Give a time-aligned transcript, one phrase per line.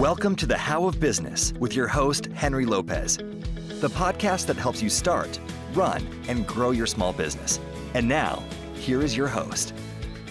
[0.00, 4.82] Welcome to the How of Business with your host, Henry Lopez, the podcast that helps
[4.82, 5.38] you start,
[5.74, 7.60] run, and grow your small business.
[7.92, 8.42] And now,
[8.72, 9.74] here is your host.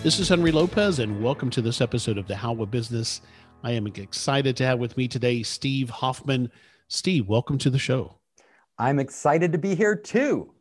[0.02, 3.21] This is Henry Lopez, and welcome to this episode of the How of Business.
[3.62, 6.49] I am excited to have with me today Steve Hoffman.
[6.88, 8.16] Steve, welcome to the show.
[8.80, 10.52] I'm excited to be here too.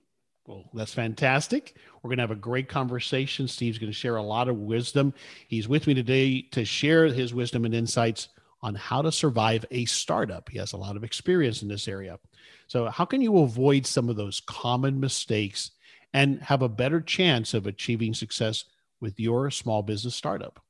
[0.46, 1.76] Well, that's fantastic.
[2.02, 3.48] We're going to have a great conversation.
[3.48, 5.14] Steve's going to share a lot of wisdom.
[5.48, 8.28] He's with me today to share his wisdom and insights
[8.60, 10.48] on how to survive a startup.
[10.48, 12.18] He has a lot of experience in this area.
[12.66, 15.70] So, how can you avoid some of those common mistakes
[16.12, 18.64] and have a better chance of achieving success
[19.00, 20.60] with your small business startup?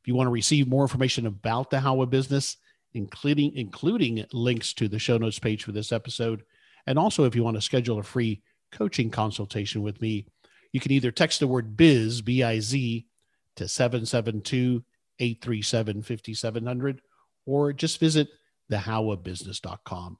[0.00, 2.56] If you want to receive more information about the How a Business,
[2.94, 6.42] including including links to the show notes page for this episode,
[6.86, 10.26] and also if you want to schedule a free coaching consultation with me,
[10.72, 13.06] you can either text the word biz, B I Z,
[13.56, 14.82] to 772
[15.18, 17.02] 837 5700
[17.46, 18.28] or just visit
[18.70, 20.18] thehowofbusiness.com.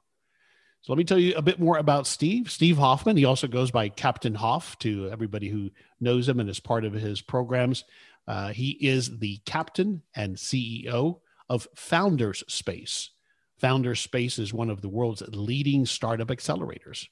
[0.83, 2.51] So let me tell you a bit more about Steve.
[2.51, 6.61] Steve Hoffman, he also goes by Captain Hoff to everybody who knows him and is
[6.61, 7.85] part of his programs.
[8.27, 13.11] Uh, he is the captain and CEO of Founders Space.
[13.59, 17.07] Founders Space is one of the world's leading startup accelerators.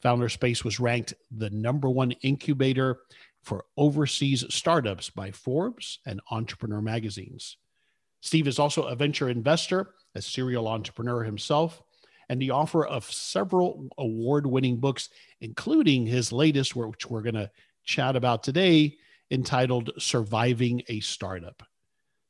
[0.00, 2.98] Founder Space was ranked the number one incubator
[3.42, 7.56] for overseas startups by Forbes and Entrepreneur magazines.
[8.24, 11.82] Steve is also a venture investor, a serial entrepreneur himself,
[12.30, 15.10] and the author of several award winning books,
[15.42, 17.50] including his latest, which we're going to
[17.84, 18.96] chat about today,
[19.30, 21.62] entitled Surviving a Startup.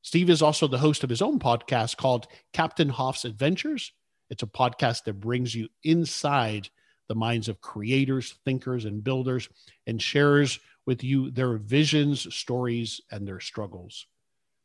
[0.02, 3.92] Steve is also the host of his own podcast called Captain Hoff's Adventures.
[4.30, 6.70] It's a podcast that brings you inside
[7.06, 9.48] the minds of creators, thinkers, and builders,
[9.86, 14.06] and shares with you their visions, stories, and their struggles.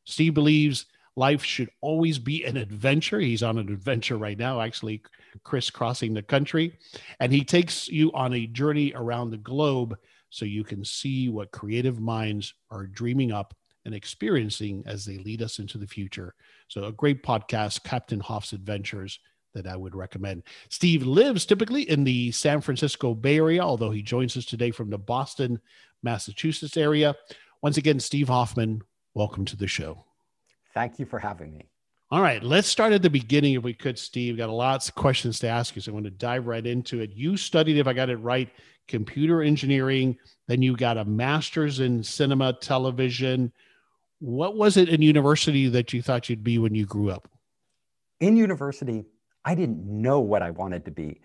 [0.06, 3.20] Steve believes life should always be an adventure.
[3.20, 5.02] He's on an adventure right now, actually
[5.44, 6.78] crisscrossing the country.
[7.20, 9.98] And he takes you on a journey around the globe
[10.30, 13.54] so you can see what creative minds are dreaming up
[13.86, 16.36] and experiencing as they lead us into the future.
[16.68, 19.20] So, a great podcast, Captain Hoff's Adventures
[19.54, 20.44] that I would recommend.
[20.70, 24.90] Steve lives typically in the San Francisco Bay Area, although he joins us today from
[24.90, 25.60] the Boston,
[26.04, 27.16] Massachusetts area.
[27.62, 28.82] Once again, Steve Hoffman,
[29.16, 30.06] welcome to the show.
[30.74, 31.70] Thank you for having me.
[32.12, 34.38] All right, let's start at the beginning if we could, Steve.
[34.38, 37.02] Got a lots of questions to ask you, so I want to dive right into
[37.02, 37.12] it.
[37.14, 38.50] You studied, if I got it right,
[38.88, 43.52] computer engineering, then you got a master's in cinema, television.
[44.20, 47.30] What was it in university that you thought you'd be when you grew up?
[48.20, 49.06] In university,
[49.46, 51.22] I didn't know what I wanted to be.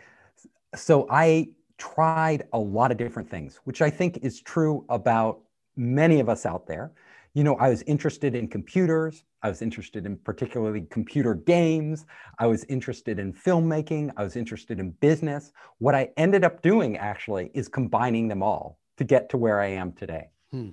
[0.75, 5.41] So I tried a lot of different things, which I think is true about
[5.77, 6.93] many of us out there.
[7.35, 9.25] You know, I was interested in computers.
[9.43, 12.07] I was interested in particularly computer games.
[12.39, 14.13] I was interested in filmmaking.
[14.17, 15.53] I was interested in business.
[15.79, 19.67] What I ended up doing actually is combining them all to get to where I
[19.67, 20.29] am today.
[20.53, 20.71] Hmm.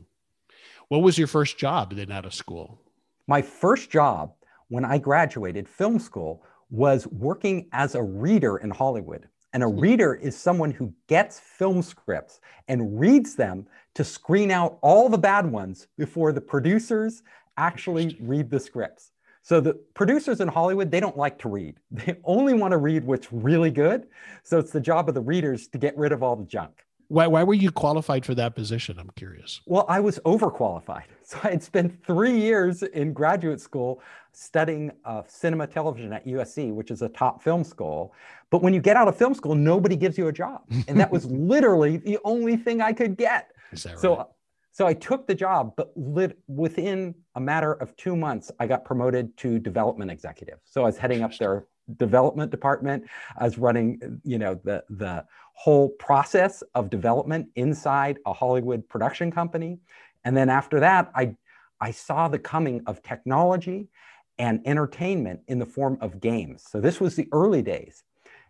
[0.88, 2.80] What was your first job then out of school?
[3.26, 4.34] My first job
[4.68, 9.28] when I graduated film school was working as a reader in Hollywood.
[9.54, 9.80] And a hmm.
[9.80, 15.18] reader is someone who gets film scripts and reads them to screen out all the
[15.18, 17.24] bad ones before the producers
[17.58, 19.12] actually read the scripts.
[19.44, 21.78] So the producers in Hollywood, they don't like to read.
[21.92, 24.08] They only want to read what's really good.
[24.44, 26.86] So it's the job of the readers to get rid of all the junk.
[27.08, 28.98] Why, why were you qualified for that position?
[28.98, 29.60] I'm curious.
[29.66, 31.04] Well, I was overqualified.
[31.24, 34.02] So I had spent three years in graduate school
[34.34, 38.14] studying uh, cinema television at USC, which is a top film school.
[38.50, 40.62] But when you get out of film school, nobody gives you a job.
[40.88, 43.52] And that was literally the only thing I could get.
[43.76, 44.28] So?
[44.74, 48.86] So I took the job, but lit, within a matter of two months, I got
[48.86, 50.60] promoted to development executive.
[50.64, 51.66] So I was heading up their
[51.98, 53.06] development department.
[53.38, 59.30] I was running, you know, the the whole process of development inside a Hollywood production
[59.30, 59.80] company.
[60.24, 61.36] And then after that, I
[61.82, 63.90] I saw the coming of technology
[64.38, 66.66] and entertainment in the form of games.
[66.70, 68.04] So this was the early days.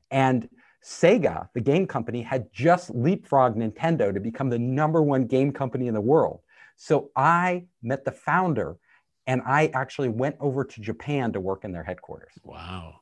[0.10, 0.50] And
[0.84, 5.88] Sega, the game company, had just leapfrogged Nintendo to become the number one game company
[5.88, 6.42] in the world.
[6.76, 8.78] So I met the founder
[9.28, 12.34] and I actually went over to Japan to work in their headquarters.
[12.44, 13.02] Wow.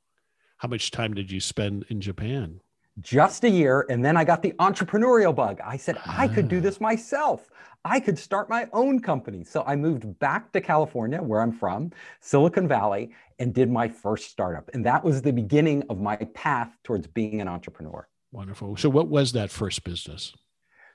[0.58, 2.60] How much time did you spend in Japan?
[3.02, 3.86] Just a year.
[3.90, 5.60] And then I got the entrepreneurial bug.
[5.64, 6.16] I said, ah.
[6.18, 6.62] I could do ah.
[6.62, 7.50] this myself.
[7.86, 9.44] I could start my own company.
[9.44, 14.30] So I moved back to California, where I'm from, Silicon Valley, and did my first
[14.30, 14.70] startup.
[14.74, 18.08] And that was the beginning of my path towards being an entrepreneur.
[18.32, 18.76] Wonderful.
[18.78, 20.34] So, what was that first business?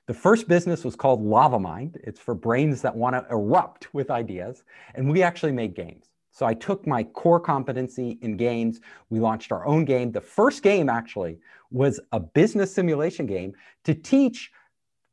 [0.07, 1.97] The first business was called LavaMind.
[2.03, 4.63] It's for brains that want to erupt with ideas.
[4.93, 6.05] And we actually made games.
[6.35, 8.81] So I took my core competency in games.
[9.09, 10.11] We launched our own game.
[10.11, 11.39] The first game actually
[11.71, 13.53] was a business simulation game
[13.85, 14.51] to teach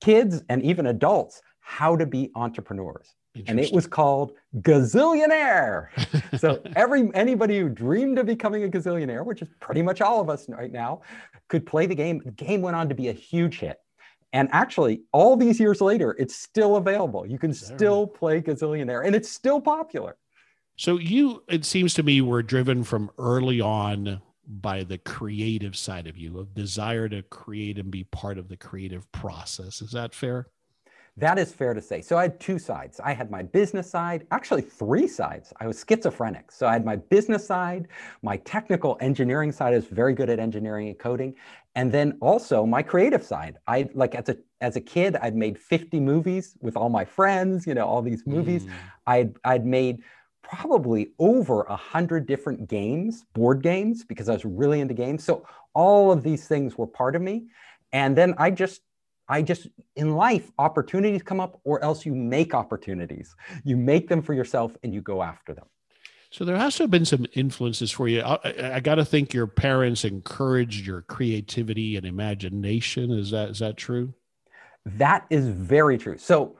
[0.01, 3.15] kids and even adults how to be entrepreneurs.
[3.47, 4.33] And it was called
[4.63, 5.91] Gazillionaire.
[6.41, 10.29] so every anybody who dreamed of becoming a gazillionaire, which is pretty much all of
[10.29, 11.03] us right now,
[11.47, 12.21] could play the game.
[12.25, 13.79] The game went on to be a huge hit.
[14.33, 17.25] And actually, all these years later, it's still available.
[17.25, 20.17] You can still play Gazillionaire, and it's still popular.
[20.77, 26.07] So you, it seems to me, were driven from early on by the creative side
[26.07, 29.81] of you, of desire to create and be part of the creative process.
[29.81, 30.49] Is that fair?
[31.19, 32.01] That is fair to say.
[32.01, 32.99] So I had two sides.
[32.99, 35.53] I had my business side, actually three sides.
[35.61, 36.51] I was schizophrenic.
[36.51, 37.89] So I had my business side,
[38.23, 39.75] my technical engineering side.
[39.75, 41.35] I was very good at engineering and coding,
[41.75, 43.59] and then also my creative side.
[43.67, 47.67] I like as a as a kid, I'd made 50 movies with all my friends.
[47.67, 48.65] You know, all these movies.
[48.65, 48.71] Mm.
[49.07, 50.03] I'd I'd made
[50.43, 55.25] probably over a hundred different games, board games, because I was really into games.
[55.25, 57.47] So all of these things were part of me.
[57.93, 58.83] And then I just
[59.29, 63.35] I just, in life, opportunities come up, or else you make opportunities.
[63.65, 65.65] You make them for yourself and you go after them.
[66.31, 68.21] So there has to have been some influences for you.
[68.21, 73.11] I, I got to think your parents encouraged your creativity and imagination.
[73.11, 74.13] Is that is that true?
[74.85, 76.19] That is very true.
[76.19, 76.57] So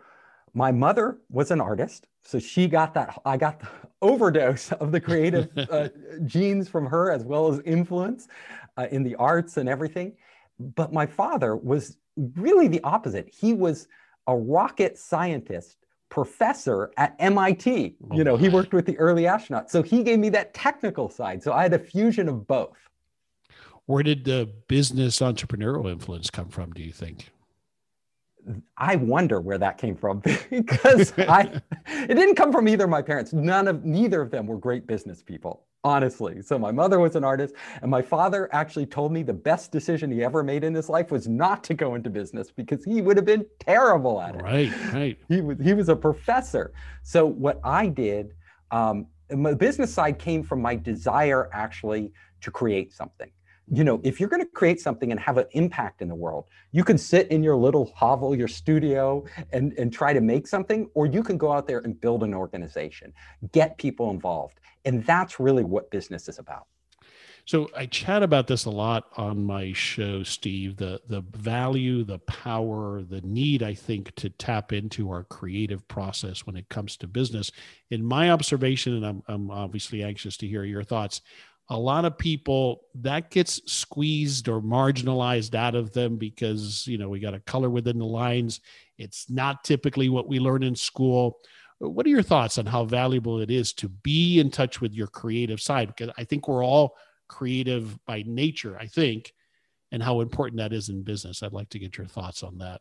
[0.55, 3.21] my mother was an artist, so she got that.
[3.25, 3.69] I got the
[4.03, 5.89] overdose of the creative uh,
[6.25, 8.29] genes from her, as well as influence
[8.77, 10.15] uh, in the arts and everything.
[10.59, 13.29] But my father was really the opposite.
[13.33, 13.89] He was
[14.27, 15.77] a rocket scientist
[16.09, 17.97] professor at MIT.
[18.11, 18.43] Oh you know, my.
[18.43, 19.71] he worked with the early astronauts.
[19.71, 21.43] So he gave me that technical side.
[21.43, 22.77] So I had a fusion of both.
[23.87, 27.31] Where did the business entrepreneurial influence come from, do you think?
[28.77, 33.03] I wonder where that came from because I it didn't come from either of my
[33.03, 33.33] parents.
[33.33, 36.43] None of neither of them were great business people, honestly.
[36.43, 40.11] So my mother was an artist and my father actually told me the best decision
[40.11, 43.17] he ever made in his life was not to go into business because he would
[43.17, 44.43] have been terrible at it.
[44.43, 45.19] Right, right.
[45.29, 46.73] He was he was a professor.
[47.03, 48.35] So what I did
[48.71, 53.31] um, my business side came from my desire actually to create something
[53.71, 56.47] you know, if you're going to create something and have an impact in the world,
[56.73, 60.89] you can sit in your little hovel, your studio, and, and try to make something,
[60.95, 63.13] or you can go out there and build an organization,
[63.53, 64.61] get people involved.
[64.85, 66.67] And that's really what business is about.
[67.45, 70.77] So I chat about this a lot on my show, Steve.
[70.77, 76.47] The the value, the power, the need, I think, to tap into our creative process
[76.47, 77.51] when it comes to business.
[77.91, 81.21] In my observation, and I'm, I'm obviously anxious to hear your thoughts,
[81.69, 87.09] a lot of people that gets squeezed or marginalized out of them because you know
[87.09, 88.61] we got a color within the lines.
[88.99, 91.39] It's not typically what we learn in school.
[91.79, 95.09] What are your thoughts on how valuable it is to be in touch with your
[95.09, 95.89] creative side?
[95.89, 96.97] Because i think we're all
[97.29, 99.33] creative by nature i think
[99.93, 101.43] and how important that is in business.
[101.43, 102.81] I'd like to get your thoughts on that.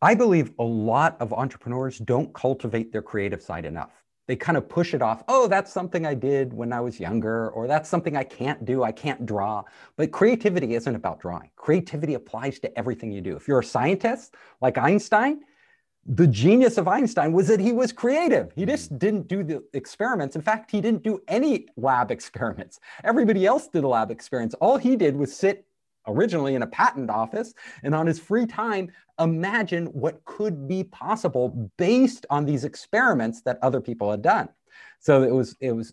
[0.00, 3.92] I believe a lot of entrepreneurs don't cultivate their creative side enough
[4.28, 5.24] they kind of push it off.
[5.26, 8.84] Oh, that's something I did when I was younger, or that's something I can't do.
[8.84, 9.64] I can't draw.
[9.96, 11.50] But creativity isn't about drawing.
[11.56, 13.34] Creativity applies to everything you do.
[13.34, 15.40] If you're a scientist like Einstein,
[16.04, 18.52] the genius of Einstein was that he was creative.
[18.54, 18.98] He just mm-hmm.
[18.98, 20.36] didn't do the experiments.
[20.36, 22.80] In fact, he didn't do any lab experiments.
[23.04, 24.54] Everybody else did a lab experiments.
[24.60, 25.66] All he did was sit
[26.08, 31.70] originally in a patent office and on his free time imagine what could be possible
[31.76, 34.48] based on these experiments that other people had done.
[35.00, 35.90] So it was it was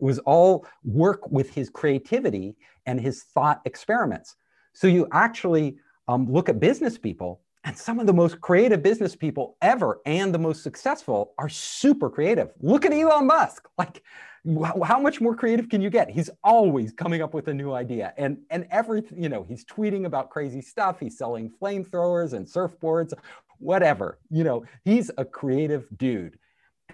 [0.00, 2.56] it was all work with his creativity
[2.86, 4.36] and his thought experiments.
[4.72, 9.14] So you actually um, look at business people and some of the most creative business
[9.14, 12.48] people ever and the most successful are super creative.
[12.62, 13.68] Look at elon musk.
[13.78, 14.02] Like
[14.82, 16.08] how much more creative can you get?
[16.08, 18.14] He's always coming up with a new idea.
[18.16, 20.98] And and everything you know he's tweeting about crazy stuff.
[20.98, 23.12] He's selling flamethrowers and surfboards
[23.58, 26.38] whatever you know he's a creative dude.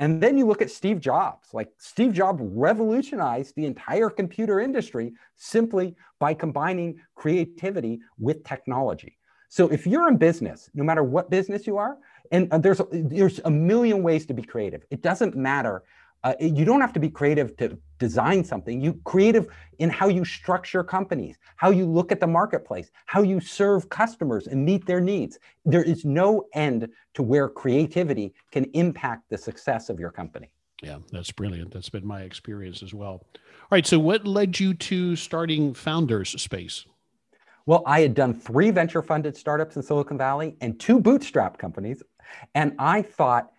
[0.01, 1.51] And then you look at Steve Jobs.
[1.53, 9.19] Like Steve Jobs revolutionized the entire computer industry simply by combining creativity with technology.
[9.55, 11.97] So if you're in business, no matter what business you are,
[12.33, 14.83] and there's there's a million ways to be creative.
[14.91, 15.85] It doesn't matter
[16.25, 18.81] uh, you don't have to be creative to design something.
[18.81, 19.47] You creative
[19.79, 24.49] in how you structure companies, how you look at the marketplace, how you serve customers
[24.49, 25.39] and meet their needs.
[25.65, 30.51] There is no end to where creativity can impact the success of your company.
[30.83, 31.73] Yeah, that's brilliant.
[31.73, 33.25] That's been my experience as well.
[33.35, 33.87] All right.
[33.87, 36.87] So, what led you to starting Founders Space?
[37.67, 42.03] Well, I had done three venture funded startups in Silicon Valley and two bootstrap companies.
[42.55, 43.53] And I thought,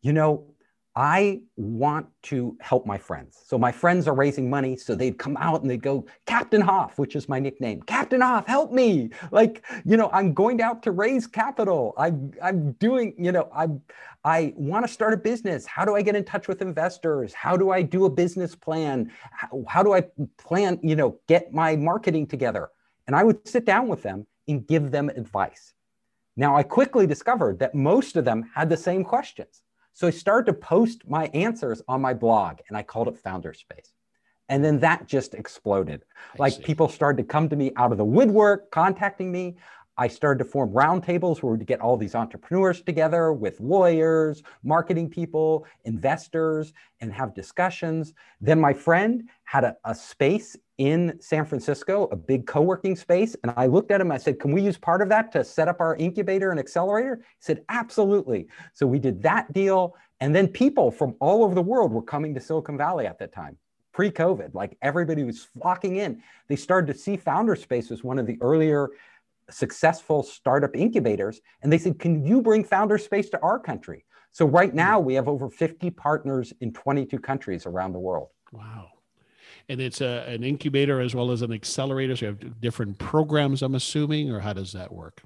[0.00, 0.46] you know,
[0.94, 3.40] I want to help my friends.
[3.46, 4.76] So my friends are raising money.
[4.76, 7.80] So they'd come out and they'd go, Captain Hoff, which is my nickname.
[7.82, 9.10] Captain Hoff, help me.
[9.30, 11.94] Like, you know, I'm going out to raise capital.
[11.96, 13.68] I, I'm doing, you know, I,
[14.24, 15.64] I want to start a business.
[15.64, 17.32] How do I get in touch with investors?
[17.32, 19.10] How do I do a business plan?
[19.30, 20.02] How, how do I
[20.36, 22.70] plan, you know, get my marketing together?
[23.06, 25.74] And I would sit down with them and give them advice.
[26.36, 29.62] Now, I quickly discovered that most of them had the same questions.
[29.92, 33.52] So I started to post my answers on my blog and I called it Founder
[33.52, 33.92] Space.
[34.48, 36.04] And then that just exploded.
[36.34, 36.62] I like see.
[36.62, 39.56] people started to come to me out of the woodwork, contacting me.
[40.02, 45.08] I started to form roundtables where we'd get all these entrepreneurs together with lawyers, marketing
[45.08, 48.12] people, investors, and have discussions.
[48.40, 53.36] Then my friend had a, a space in San Francisco, a big co working space.
[53.44, 55.68] And I looked at him, I said, Can we use part of that to set
[55.68, 57.18] up our incubator and accelerator?
[57.20, 58.48] He said, Absolutely.
[58.72, 59.94] So we did that deal.
[60.18, 63.32] And then people from all over the world were coming to Silicon Valley at that
[63.32, 63.56] time
[63.92, 64.54] pre COVID.
[64.54, 66.22] Like everybody was flocking in.
[66.48, 68.90] They started to see Founder Space as one of the earlier
[69.52, 71.40] successful startup incubators.
[71.62, 74.04] And they said, Can you bring Founder Space to our country?
[74.32, 78.28] So right now we have over 50 partners in 22 countries around the world.
[78.50, 78.88] Wow.
[79.68, 82.16] And it's a, an incubator as well as an accelerator.
[82.16, 85.22] So you have different programs, I'm assuming, or how does that work?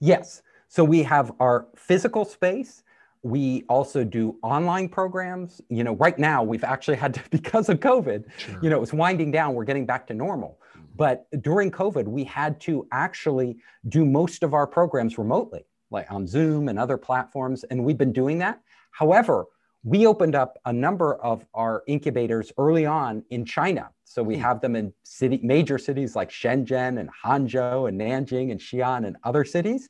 [0.00, 0.42] Yes.
[0.68, 2.82] So we have our physical space.
[3.22, 5.60] We also do online programs.
[5.68, 8.58] You know, right now we've actually had to, because of COVID, sure.
[8.60, 9.54] you know, it's winding down.
[9.54, 10.58] We're getting back to normal.
[10.98, 13.56] But during COVID, we had to actually
[13.88, 17.62] do most of our programs remotely, like on Zoom and other platforms.
[17.70, 18.60] And we've been doing that.
[18.90, 19.46] However,
[19.84, 23.90] we opened up a number of our incubators early on in China.
[24.02, 24.42] So we hmm.
[24.42, 29.16] have them in city, major cities like Shenzhen and Hangzhou and Nanjing and Xi'an and
[29.22, 29.88] other cities.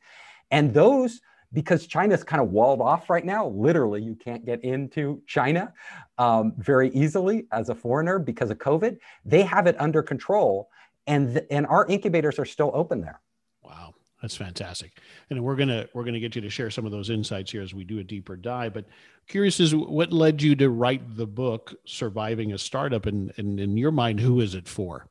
[0.50, 1.22] And those,
[1.54, 5.72] because China's kind of walled off right now, literally, you can't get into China
[6.18, 8.98] um, very easily as a foreigner because of COVID.
[9.24, 10.68] They have it under control
[11.08, 13.20] and th- and our incubators are still open there.
[13.62, 14.92] Wow, that's fantastic.
[15.30, 17.74] And we're gonna we're gonna get you to share some of those insights here as
[17.74, 18.74] we do a deeper dive.
[18.74, 18.84] But
[19.26, 23.76] curious is what led you to write the book "Surviving a Startup," and, and in
[23.76, 25.08] your mind, who is it for?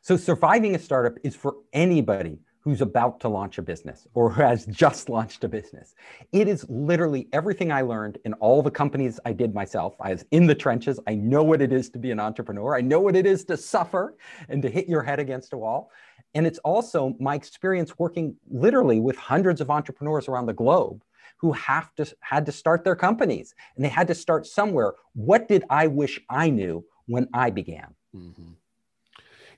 [0.00, 4.42] So, surviving a startup is for anybody who's about to launch a business or who
[4.42, 5.94] has just launched a business.
[6.32, 9.94] It is literally everything I learned in all the companies I did myself.
[10.00, 10.98] I was in the trenches.
[11.06, 12.76] I know what it is to be an entrepreneur.
[12.76, 14.16] I know what it is to suffer
[14.48, 15.90] and to hit your head against a wall.
[16.34, 21.02] And it's also my experience working literally with hundreds of entrepreneurs around the globe
[21.38, 24.94] who have to had to start their companies and they had to start somewhere.
[25.14, 27.94] What did I wish I knew when I began?
[28.14, 28.52] Mm-hmm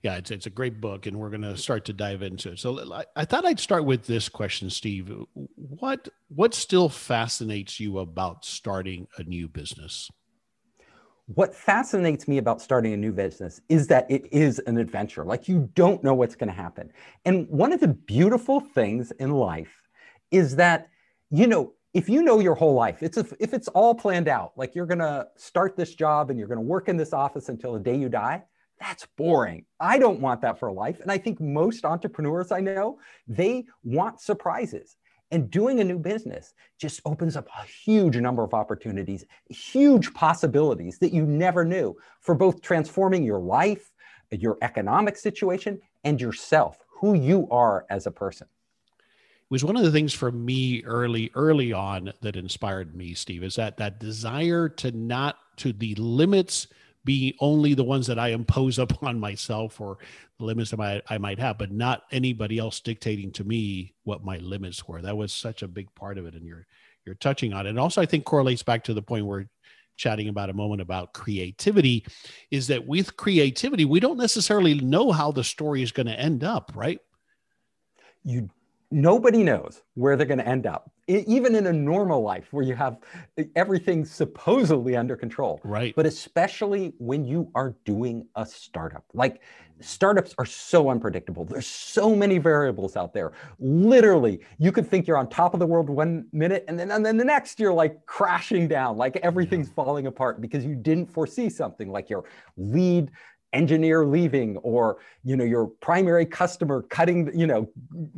[0.03, 2.59] yeah, it's it's a great book, and we're going to start to dive into it.
[2.59, 5.13] So I, I, thought I'd start with this question, Steve.
[5.57, 10.11] What what still fascinates you about starting a new business?
[11.27, 15.25] What fascinates me about starting a new business is that it is an adventure.
[15.25, 16.91] Like you don't know what's going to happen.
[17.25, 19.89] And one of the beautiful things in life
[20.31, 20.89] is that
[21.31, 24.53] you know if you know your whole life, it's if, if it's all planned out,
[24.57, 27.49] like you're going to start this job and you're going to work in this office
[27.49, 28.43] until the day you die,
[28.81, 29.67] that's boring.
[29.79, 31.01] I don't want that for life.
[31.01, 34.97] And I think most entrepreneurs I know, they want surprises.
[35.31, 40.99] And doing a new business just opens up a huge number of opportunities, huge possibilities
[40.99, 43.93] that you never knew for both transforming your life,
[44.31, 48.49] your economic situation, and yourself, who you are as a person.
[48.99, 53.45] It was one of the things for me early, early on that inspired me, Steve,
[53.45, 56.67] is that that desire to not to the limits
[57.05, 59.99] be only the ones that I impose upon myself or
[60.39, 64.25] the limits that I, I might have, but not anybody else dictating to me what
[64.25, 65.03] my limits were.
[65.03, 66.35] That was such a big part of it.
[66.35, 66.67] And you're,
[67.05, 67.71] you're touching on it.
[67.71, 69.49] And also I think correlates back to the point where
[69.97, 72.07] chatting about a moment about creativity
[72.51, 76.43] is that with creativity, we don't necessarily know how the story is going to end
[76.43, 76.99] up, right?
[78.25, 78.49] You
[78.91, 80.91] nobody knows where they're going to end up.
[81.07, 82.99] Even in a normal life where you have
[83.57, 85.61] everything supposedly under control.
[85.65, 85.95] Right.
[85.97, 89.05] But especially when you are doing a startup.
[89.13, 89.41] Like
[89.81, 91.45] startups are so unpredictable.
[91.45, 93.33] There's so many variables out there.
[93.59, 97.05] Literally you could think you're on top of the world one minute and then and
[97.05, 99.75] then the next you're like crashing down like everything's yeah.
[99.75, 102.25] falling apart because you didn't foresee something like your
[102.57, 103.11] lead
[103.53, 107.69] engineer leaving or you know your primary customer cutting you know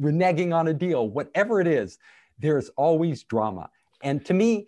[0.01, 1.99] reneging on a deal whatever it is
[2.39, 3.71] there's always drama.
[4.03, 4.67] And to me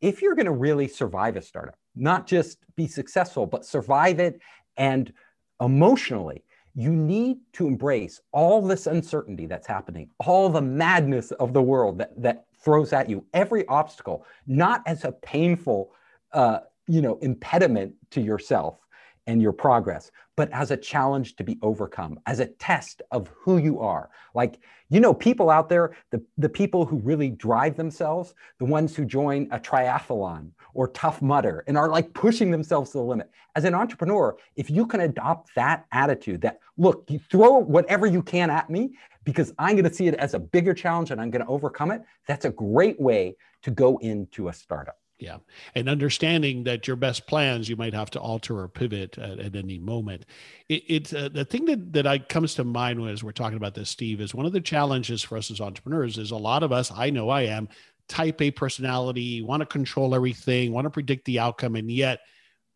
[0.00, 4.40] if you're going to really survive a startup not just be successful but survive it
[4.76, 5.12] and
[5.60, 11.62] emotionally you need to embrace all this uncertainty that's happening all the madness of the
[11.62, 15.92] world that, that throws at you every obstacle not as a painful
[16.32, 18.78] uh, you know, impediment to yourself
[19.28, 23.58] and your progress, but as a challenge to be overcome, as a test of who
[23.58, 24.10] you are.
[24.34, 24.58] Like,
[24.88, 29.04] you know, people out there, the, the people who really drive themselves, the ones who
[29.04, 33.30] join a triathlon or Tough Mudder and are like pushing themselves to the limit.
[33.54, 38.22] As an entrepreneur, if you can adopt that attitude that, look, you throw whatever you
[38.22, 38.94] can at me
[39.24, 41.90] because I'm going to see it as a bigger challenge and I'm going to overcome
[41.90, 44.96] it, that's a great way to go into a startup.
[45.18, 45.38] Yeah.
[45.74, 49.56] And understanding that your best plans, you might have to alter or pivot at, at
[49.56, 50.26] any moment.
[50.68, 53.74] It, it's uh, the thing that, that I comes to mind as we're talking about
[53.74, 56.70] this, Steve, is one of the challenges for us as entrepreneurs is a lot of
[56.70, 57.68] us, I know I am,
[58.08, 61.74] type A personality, want to control everything, want to predict the outcome.
[61.74, 62.20] And yet,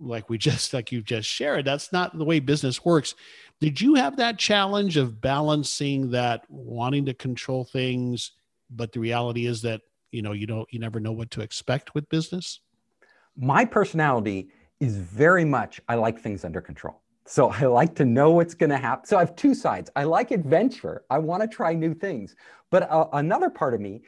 [0.00, 3.14] like we just, like you just shared, that's not the way business works.
[3.60, 8.32] Did you have that challenge of balancing that wanting to control things?
[8.68, 11.94] But the reality is that you know you don't you never know what to expect
[11.94, 12.60] with business?
[13.36, 17.00] My personality is very much i like things under control.
[17.24, 19.90] So i like to know what's going to happen so i have two sides.
[19.96, 21.02] I like adventure.
[21.10, 22.36] I want to try new things.
[22.70, 24.02] But uh, another part of me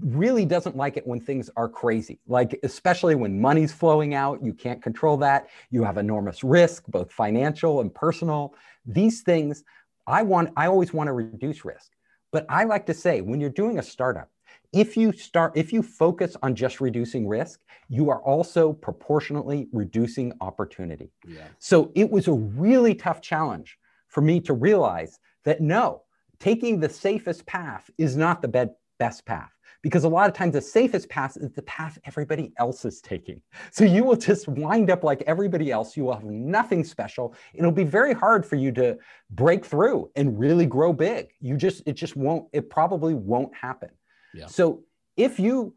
[0.00, 2.20] really doesn't like it when things are crazy.
[2.28, 5.48] Like especially when money's flowing out you can't control that.
[5.70, 8.54] You have enormous risk both financial and personal.
[8.86, 9.62] These things
[10.06, 11.90] i want i always want to reduce risk.
[12.32, 14.28] But i like to say when you're doing a startup
[14.74, 20.32] if you start if you focus on just reducing risk you are also proportionately reducing
[20.40, 21.10] opportunity.
[21.26, 21.46] Yeah.
[21.58, 23.78] so it was a really tough challenge
[24.08, 26.02] for me to realize that no
[26.38, 29.50] taking the safest path is not the best path
[29.82, 33.40] because a lot of times the safest path is the path everybody else is taking.
[33.70, 35.94] So you will just wind up like everybody else.
[35.94, 37.34] You will have nothing special.
[37.52, 38.96] It'll be very hard for you to
[39.30, 41.32] break through and really grow big.
[41.40, 43.90] You just it just won't it probably won't happen
[44.34, 44.46] yeah.
[44.46, 44.82] So
[45.16, 45.74] if you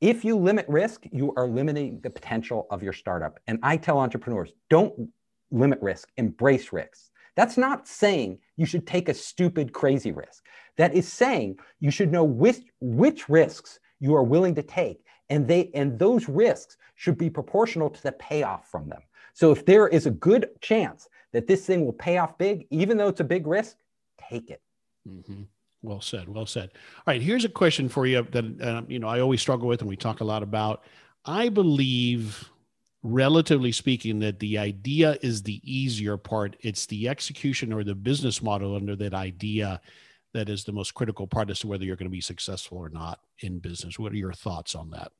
[0.00, 3.38] if you limit risk, you are limiting the potential of your startup.
[3.46, 5.10] And I tell entrepreneurs, don't
[5.50, 7.10] limit risk, embrace risks.
[7.36, 10.44] That's not saying you should take a stupid, crazy risk.
[10.76, 15.04] That is saying you should know which, which risks you are willing to take.
[15.28, 19.02] And they and those risks should be proportional to the payoff from them.
[19.32, 22.96] So if there is a good chance that this thing will pay off big, even
[22.96, 23.76] though it's a big risk,
[24.18, 24.60] take it.
[25.08, 25.42] Mm-hmm.
[25.82, 26.28] Well said.
[26.28, 26.70] Well said.
[26.98, 27.22] All right.
[27.22, 29.96] Here's a question for you that uh, you know I always struggle with, and we
[29.96, 30.82] talk a lot about.
[31.24, 32.50] I believe,
[33.02, 36.56] relatively speaking, that the idea is the easier part.
[36.60, 39.80] It's the execution or the business model under that idea
[40.32, 42.88] that is the most critical part as to whether you're going to be successful or
[42.88, 43.98] not in business.
[43.98, 45.12] What are your thoughts on that?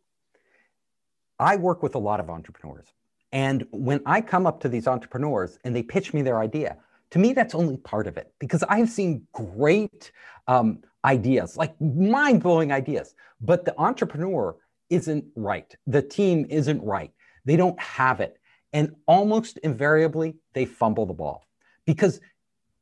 [1.39, 2.87] I work with a lot of entrepreneurs.
[3.33, 6.77] And when I come up to these entrepreneurs and they pitch me their idea,
[7.11, 10.13] to me, that's only part of it because I've seen great
[10.47, 14.57] um, ideas, like mind blowing ideas, but the entrepreneur
[14.91, 15.75] isn't right.
[15.87, 17.13] The team isn't right.
[17.45, 18.39] They don't have it.
[18.73, 21.47] And almost invariably, they fumble the ball
[21.85, 22.21] because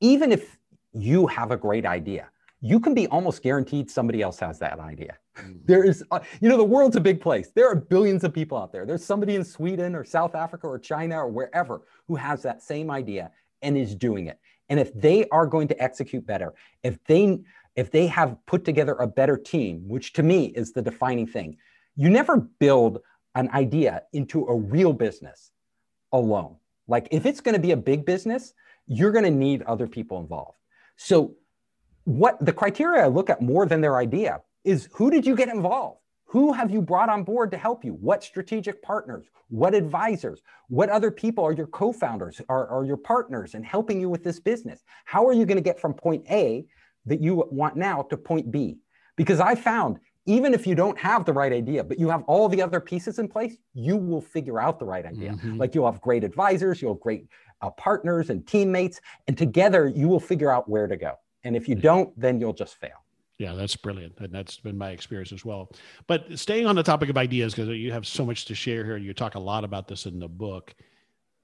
[0.01, 0.59] even if
[0.93, 2.29] you have a great idea,
[2.61, 5.17] you can be almost guaranteed somebody else has that idea.
[5.37, 5.53] Mm-hmm.
[5.64, 7.51] There is, uh, you know, the world's a big place.
[7.55, 8.85] There are billions of people out there.
[8.85, 12.91] There's somebody in Sweden or South Africa or China or wherever who has that same
[12.91, 13.31] idea
[13.62, 14.38] and is doing it.
[14.68, 17.38] And if they are going to execute better, if they
[17.77, 21.57] if they have put together a better team, which to me is the defining thing,
[21.94, 23.01] you never build
[23.37, 25.53] an idea into a real business
[26.12, 26.57] alone.
[26.88, 28.53] Like if it's going to be a big business,
[28.87, 30.59] you're going to need other people involved.
[30.97, 31.37] So
[32.05, 35.49] what the criteria I look at more than their idea is who did you get
[35.49, 36.01] involved?
[36.29, 37.95] Who have you brought on board to help you?
[37.95, 39.27] What strategic partners?
[39.49, 40.43] What advisors?
[40.69, 44.23] What other people are your co founders, are, are your partners in helping you with
[44.23, 44.85] this business?
[45.07, 46.67] How are you going to get from point A
[47.07, 48.77] that you want now to point B?
[49.17, 52.51] Because I found even if you don't have the right idea, but you have all
[52.51, 55.31] the other pieces in place, you will figure out the right idea.
[55.31, 55.57] Mm-hmm.
[55.57, 57.27] Like you'll have great advisors, you'll have great
[57.62, 61.14] uh, partners and teammates, and together you will figure out where to go.
[61.45, 63.03] And if you don't, then you'll just fail.
[63.38, 64.18] Yeah, that's brilliant.
[64.18, 65.70] And that's been my experience as well.
[66.09, 68.96] But staying on the topic of ideas, because you have so much to share here,
[68.96, 70.74] you talk a lot about this in the book.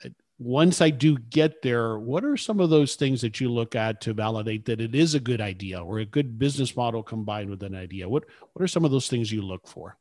[0.05, 3.77] Uh, once I do get there, what are some of those things that you look
[3.77, 7.49] at to validate that it is a good idea or a good business model combined
[7.49, 8.09] with an idea?
[8.09, 9.97] What what are some of those things you look for?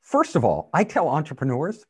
[0.00, 1.84] First of all, I tell entrepreneurs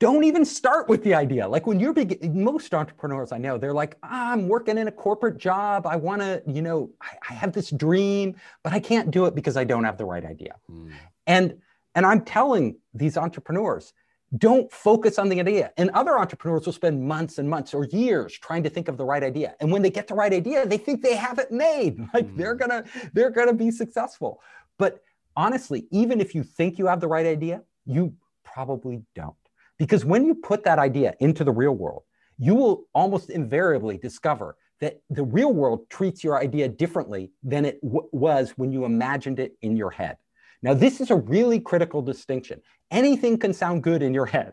[0.00, 1.46] don't even start with the idea.
[1.46, 4.92] Like when you're big, most entrepreneurs I know, they're like, ah, I'm working in a
[4.92, 5.86] corporate job.
[5.86, 9.34] I want to, you know, I, I, have this dream, but I can't do it
[9.34, 10.54] because I don't have the right idea.
[10.72, 10.90] Mm.
[11.26, 11.58] And
[11.94, 13.92] and I'm telling these entrepreneurs,
[14.38, 15.72] don't focus on the idea.
[15.76, 19.04] And other entrepreneurs will spend months and months or years trying to think of the
[19.04, 19.54] right idea.
[19.60, 21.98] And when they get the right idea, they think they have it made.
[22.14, 22.36] Like mm.
[22.38, 24.40] they're gonna they're gonna be successful.
[24.78, 25.02] But
[25.36, 29.34] honestly, even if you think you have the right idea, you probably don't.
[29.80, 32.02] Because when you put that idea into the real world,
[32.36, 37.80] you will almost invariably discover that the real world treats your idea differently than it
[37.80, 40.18] w- was when you imagined it in your head.
[40.62, 42.60] Now, this is a really critical distinction.
[42.90, 44.52] Anything can sound good in your head.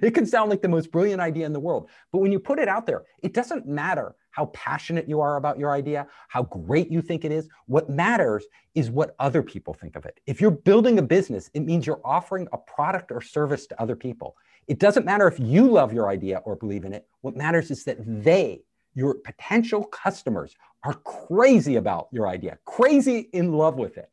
[0.00, 1.88] It can sound like the most brilliant idea in the world.
[2.12, 5.58] But when you put it out there, it doesn't matter how passionate you are about
[5.58, 7.48] your idea, how great you think it is.
[7.66, 10.20] What matters is what other people think of it.
[10.26, 13.96] If you're building a business, it means you're offering a product or service to other
[13.96, 14.36] people.
[14.68, 17.06] It doesn't matter if you love your idea or believe in it.
[17.22, 18.62] What matters is that they,
[18.94, 20.54] your potential customers,
[20.84, 24.10] are crazy about your idea, crazy in love with it.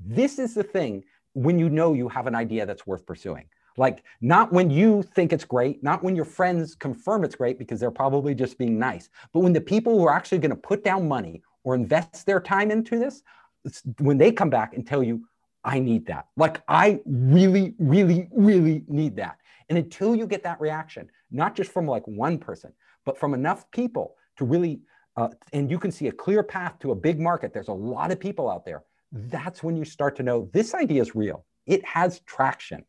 [0.00, 3.46] This is the thing when you know you have an idea that's worth pursuing.
[3.76, 7.78] Like, not when you think it's great, not when your friends confirm it's great because
[7.78, 10.82] they're probably just being nice, but when the people who are actually going to put
[10.82, 13.22] down money or invest their time into this,
[14.00, 15.24] when they come back and tell you,
[15.62, 16.26] I need that.
[16.36, 19.37] Like, I really, really, really need that.
[19.68, 22.72] And until you get that reaction, not just from like one person,
[23.04, 24.80] but from enough people to really,
[25.16, 28.10] uh, and you can see a clear path to a big market, there's a lot
[28.10, 28.84] of people out there.
[29.12, 31.44] That's when you start to know this idea is real.
[31.66, 32.84] It has traction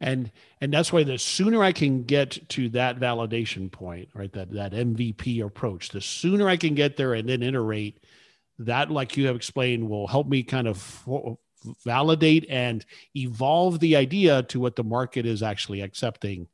[0.00, 4.50] and and that's why the sooner i can get to that validation point right that
[4.50, 8.02] that mvp approach the sooner i can get there and then iterate
[8.58, 11.06] that like you have explained will help me kind of
[11.84, 16.48] validate and evolve the idea to what the market is actually accepting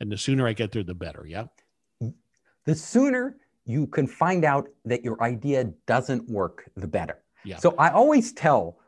[0.00, 1.44] and the sooner i get there the better yeah
[2.64, 7.56] the sooner you can find out that your idea doesn't work the better yeah.
[7.56, 8.78] so i always tell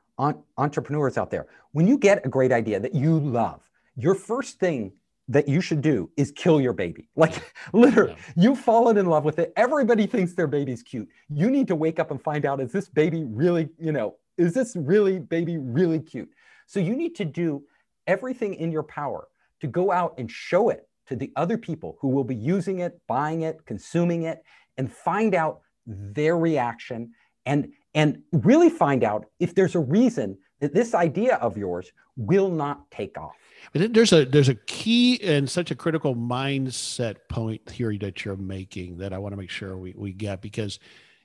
[0.59, 3.61] entrepreneurs out there when you get a great idea that you love
[3.97, 4.93] your first thing
[5.31, 7.09] that you should do is kill your baby.
[7.17, 8.33] Like literally, yeah.
[8.37, 9.53] you've fallen in love with it.
[9.57, 11.09] Everybody thinks their baby's cute.
[11.29, 14.55] You need to wake up and find out is this baby really, you know, is
[14.55, 16.31] this really baby really cute?
[16.67, 17.63] So you need to do
[18.07, 19.29] everything in your power
[19.61, 22.99] to go out and show it to the other people who will be using it,
[23.07, 24.43] buying it, consuming it,
[24.79, 27.11] and find out their reaction
[27.47, 32.51] and and really find out if there's a reason that this idea of yours will
[32.51, 33.35] not take off.
[33.73, 38.99] There's a there's a key and such a critical mindset point here that you're making
[38.99, 40.79] that I want to make sure we, we get because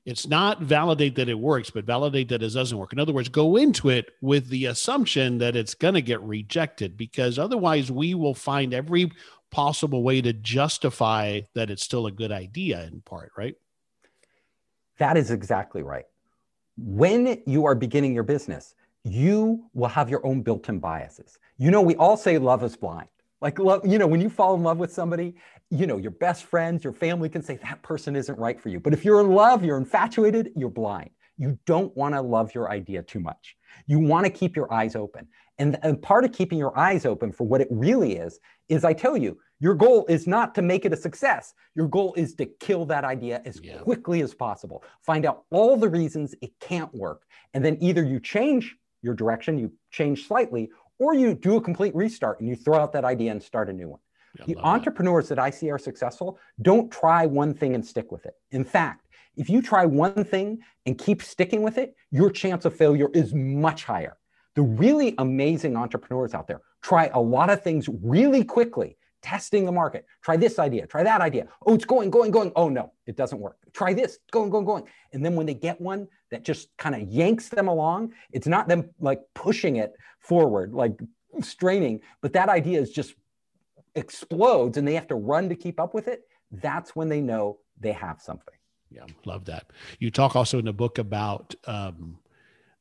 [0.05, 2.93] it's not validate that it works, but validate that it doesn't work.
[2.93, 6.95] In other words, go into it with the assumption that it's going to get rejected
[6.95, 9.11] because otherwise we will find every
[9.49, 13.55] possible way to justify that it's still a good idea in part, right?
[14.99, 16.05] That is exactly right.
[16.77, 21.39] When you are beginning your business, you will have your own built-in biases.
[21.57, 23.07] You know, we all say love is blind.
[23.41, 25.35] Like love, you know, when you fall in love with somebody,
[25.69, 28.79] you know, your best friends, your family can say that person isn't right for you.
[28.79, 31.09] But if you're in love, you're infatuated, you're blind.
[31.37, 33.57] You don't want to love your idea too much.
[33.87, 35.27] You want to keep your eyes open.
[35.57, 38.93] And, and part of keeping your eyes open for what it really is, is I
[38.93, 41.53] tell you, your goal is not to make it a success.
[41.75, 43.77] Your goal is to kill that idea as yeah.
[43.77, 44.83] quickly as possible.
[45.01, 47.23] Find out all the reasons it can't work.
[47.53, 51.95] And then either you change your direction, you change slightly, or you do a complete
[51.95, 53.99] restart and you throw out that idea and start a new one.
[54.45, 55.35] The entrepreneurs that.
[55.35, 58.35] that I see are successful don't try one thing and stick with it.
[58.51, 62.75] In fact, if you try one thing and keep sticking with it, your chance of
[62.75, 64.17] failure is much higher.
[64.55, 69.71] The really amazing entrepreneurs out there try a lot of things really quickly testing the
[69.71, 70.05] market.
[70.21, 71.47] Try this idea, try that idea.
[71.65, 72.51] Oh, it's going, going, going.
[72.55, 73.57] Oh, no, it doesn't work.
[73.73, 74.83] Try this, going, going, going.
[75.13, 78.67] And then when they get one that just kind of yanks them along, it's not
[78.67, 80.99] them like pushing it forward, like
[81.41, 83.15] straining, but that idea is just
[83.95, 86.21] explodes and they have to run to keep up with it.
[86.51, 88.53] That's when they know they have something.
[88.91, 89.71] Yeah, love that.
[89.99, 92.19] You talk also in the book about um,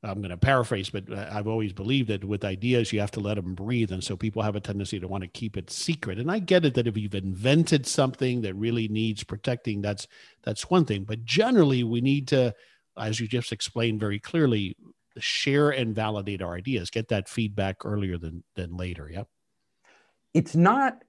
[0.04, 3.34] I'm going to paraphrase, but I've always believed that with ideas, you have to let
[3.34, 3.90] them breathe.
[3.90, 6.18] And so people have a tendency to want to keep it secret.
[6.18, 10.06] And I get it that if you've invented something that really needs protecting, that's
[10.42, 11.04] that's one thing.
[11.04, 12.54] But generally, we need to,
[12.98, 14.76] as you just explained very clearly,
[15.18, 19.08] share and validate our ideas, get that feedback earlier than than later.
[19.10, 19.28] Yep.
[20.34, 21.02] It's not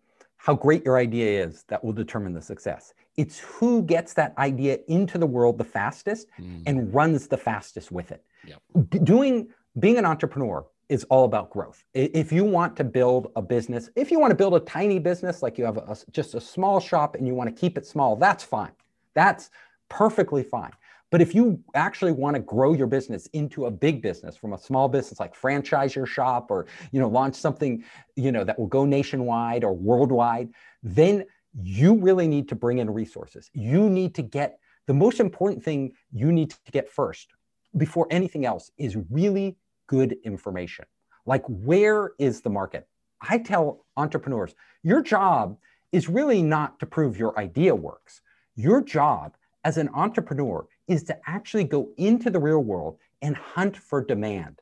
[0.45, 2.93] how great your idea is that will determine the success.
[3.17, 6.61] It's who gets that idea into the world the fastest mm.
[6.67, 8.23] and runs the fastest with it.
[8.45, 9.03] Yep.
[9.03, 9.47] Doing
[9.79, 11.83] being an entrepreneur is all about growth.
[11.95, 15.41] If you want to build a business, if you want to build a tiny business,
[15.41, 18.15] like you have a, just a small shop and you want to keep it small,
[18.15, 18.73] that's fine.
[19.15, 19.49] That's
[19.89, 20.73] perfectly fine.
[21.11, 24.57] But if you actually want to grow your business into a big business from a
[24.57, 27.83] small business, like franchise your shop or you know launch something
[28.15, 30.49] you know that will go nationwide or worldwide,
[30.83, 31.25] then
[31.61, 33.49] you really need to bring in resources.
[33.53, 37.33] You need to get the most important thing you need to get first
[37.77, 40.85] before anything else is really good information.
[41.25, 42.87] Like, where is the market?
[43.21, 45.57] I tell entrepreneurs, your job
[45.91, 48.21] is really not to prove your idea works.
[48.55, 53.75] Your job as an entrepreneur is to actually go into the real world and hunt
[53.77, 54.61] for demand,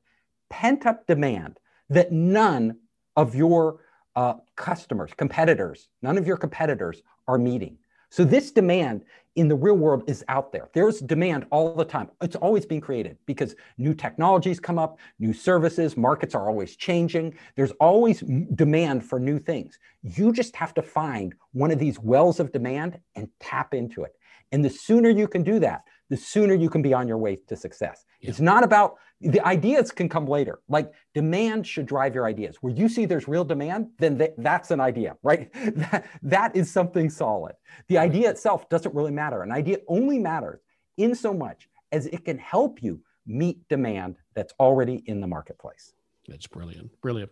[0.50, 1.60] pent up demand
[1.90, 2.78] that none
[3.16, 3.80] of your
[4.16, 7.78] uh, customers, competitors, none of your competitors are meeting.
[8.10, 9.06] So this demand
[9.36, 10.70] in the real world is out there.
[10.74, 12.12] There's demand all the time.
[12.22, 17.36] It's always being created because new technologies come up, new services, markets are always changing.
[17.56, 18.20] There's always
[18.54, 19.80] demand for new things.
[20.04, 24.14] You just have to find one of these wells of demand and tap into it.
[24.52, 25.82] And the sooner you can do that,
[26.14, 28.06] the sooner you can be on your way to success.
[28.22, 28.30] Yeah.
[28.30, 30.60] It's not about the ideas can come later.
[30.70, 32.58] Like demand should drive your ideas.
[32.62, 35.52] Where you see there's real demand, then th- that's an idea, right?
[35.54, 37.56] that, that is something solid.
[37.88, 39.42] The idea itself doesn't really matter.
[39.42, 40.60] An idea only matters
[40.98, 45.94] in so much as it can help you meet demand that's already in the marketplace.
[46.28, 46.92] That's brilliant.
[47.02, 47.32] Brilliant.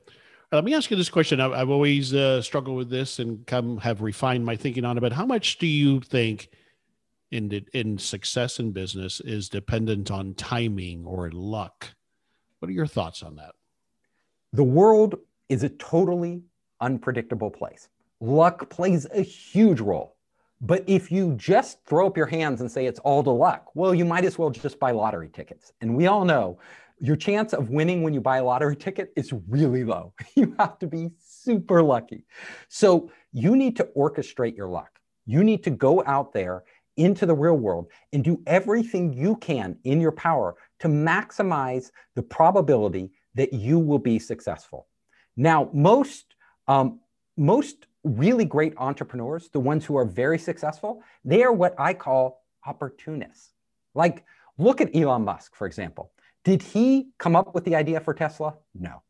[0.51, 1.39] Uh, let me ask you this question.
[1.39, 5.01] I've, I've always uh, struggled with this and come have refined my thinking on it.
[5.01, 6.49] But how much do you think
[7.31, 11.89] in in success in business is dependent on timing or luck.
[12.59, 13.55] What are your thoughts on that?
[14.53, 15.15] The world
[15.49, 16.43] is a totally
[16.81, 17.89] unpredictable place.
[18.19, 20.15] Luck plays a huge role.
[20.63, 23.95] But if you just throw up your hands and say it's all to luck, well,
[23.95, 25.73] you might as well just buy lottery tickets.
[25.81, 26.59] And we all know
[26.99, 30.13] your chance of winning when you buy a lottery ticket is really low.
[30.35, 32.25] You have to be super lucky.
[32.67, 34.99] So you need to orchestrate your luck.
[35.25, 36.63] You need to go out there
[36.97, 42.21] into the real world and do everything you can in your power to maximize the
[42.21, 44.87] probability that you will be successful.
[45.37, 46.35] Now, most
[46.67, 46.99] um,
[47.37, 52.43] most really great entrepreneurs, the ones who are very successful, they are what I call
[52.65, 53.53] opportunists.
[53.93, 54.25] Like,
[54.57, 56.11] look at Elon Musk, for example.
[56.43, 58.55] Did he come up with the idea for Tesla?
[58.73, 59.03] No.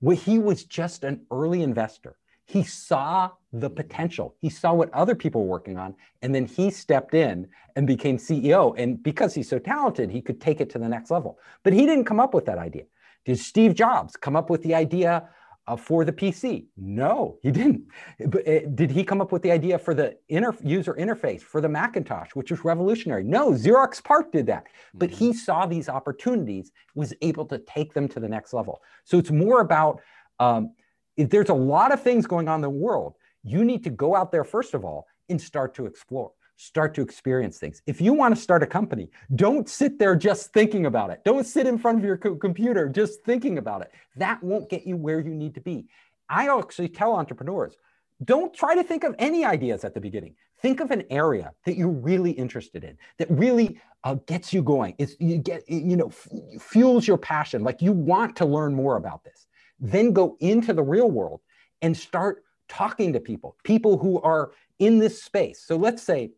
[0.00, 2.16] Well, he was just an early investor.
[2.44, 4.34] He saw the potential.
[4.40, 8.16] He saw what other people were working on, and then he stepped in and became
[8.16, 8.74] CEO.
[8.78, 11.38] And because he's so talented, he could take it to the next level.
[11.62, 12.84] But he didn't come up with that idea.
[13.24, 15.28] Did Steve Jobs come up with the idea
[15.66, 16.64] uh, for the PC?
[16.76, 17.84] No, he didn't.
[18.26, 21.60] But, uh, did he come up with the idea for the inter- user interface for
[21.60, 23.22] the Macintosh, which was revolutionary?
[23.22, 24.64] No, Xerox PARC did that.
[24.94, 25.18] But mm-hmm.
[25.18, 28.80] he saw these opportunities, was able to take them to the next level.
[29.04, 30.00] So it's more about
[30.40, 30.72] um,
[31.16, 34.14] if there's a lot of things going on in the world, you need to go
[34.14, 37.82] out there, first of all, and start to explore, start to experience things.
[37.86, 41.22] If you want to start a company, don't sit there just thinking about it.
[41.24, 43.92] Don't sit in front of your co- computer just thinking about it.
[44.16, 45.86] That won't get you where you need to be.
[46.28, 47.76] I actually tell entrepreneurs,
[48.24, 50.34] don't try to think of any ideas at the beginning.
[50.60, 54.94] Think of an area that you're really interested in, that really uh, gets you going.
[54.98, 56.28] It's you get you know f-
[56.60, 57.64] fuels your passion.
[57.64, 59.48] Like you want to learn more about this
[59.82, 61.40] then go into the real world
[61.82, 65.62] and start talking to people, people who are in this space.
[65.62, 66.30] So let's say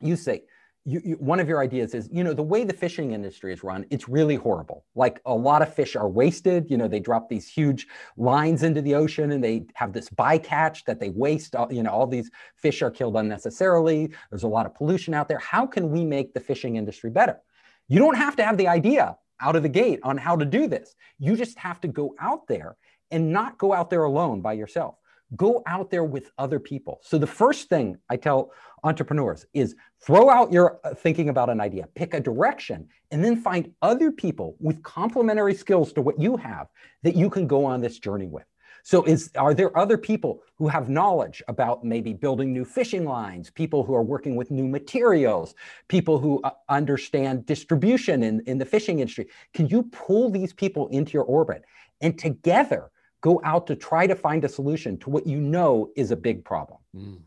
[0.00, 0.42] you say,
[0.84, 3.64] you, you, one of your ideas is, you know, the way the fishing industry is
[3.64, 4.84] run, it's really horrible.
[4.94, 6.70] Like a lot of fish are wasted.
[6.70, 7.86] You know, they drop these huge
[8.18, 11.56] lines into the ocean and they have this bycatch that they waste.
[11.56, 14.12] All, you know, all these fish are killed unnecessarily.
[14.30, 15.38] There's a lot of pollution out there.
[15.38, 17.40] How can we make the fishing industry better?
[17.88, 20.66] You don't have to have the idea out of the gate on how to do
[20.66, 20.94] this.
[21.18, 22.76] You just have to go out there
[23.10, 24.96] and not go out there alone by yourself.
[25.36, 27.00] Go out there with other people.
[27.02, 31.60] So, the first thing I tell entrepreneurs is throw out your uh, thinking about an
[31.60, 36.36] idea, pick a direction, and then find other people with complementary skills to what you
[36.36, 36.68] have
[37.02, 38.44] that you can go on this journey with.
[38.84, 43.48] So is are there other people who have knowledge about maybe building new fishing lines,
[43.48, 45.54] people who are working with new materials,
[45.88, 49.28] people who uh, understand distribution in, in the fishing industry?
[49.54, 51.64] Can you pull these people into your orbit
[52.02, 52.90] and together
[53.24, 56.44] go out to try to find a solution to what you know is a big
[56.44, 56.78] problem?
[56.94, 57.20] Mm.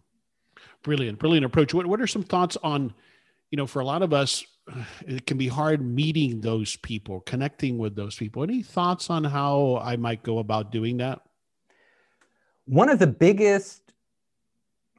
[0.84, 1.74] Brilliant, brilliant approach.
[1.74, 2.94] What, what are some thoughts on,
[3.50, 4.46] you know, for a lot of us,
[5.08, 8.44] it can be hard meeting those people, connecting with those people.
[8.44, 11.22] Any thoughts on how I might go about doing that?
[12.68, 13.82] one of the biggest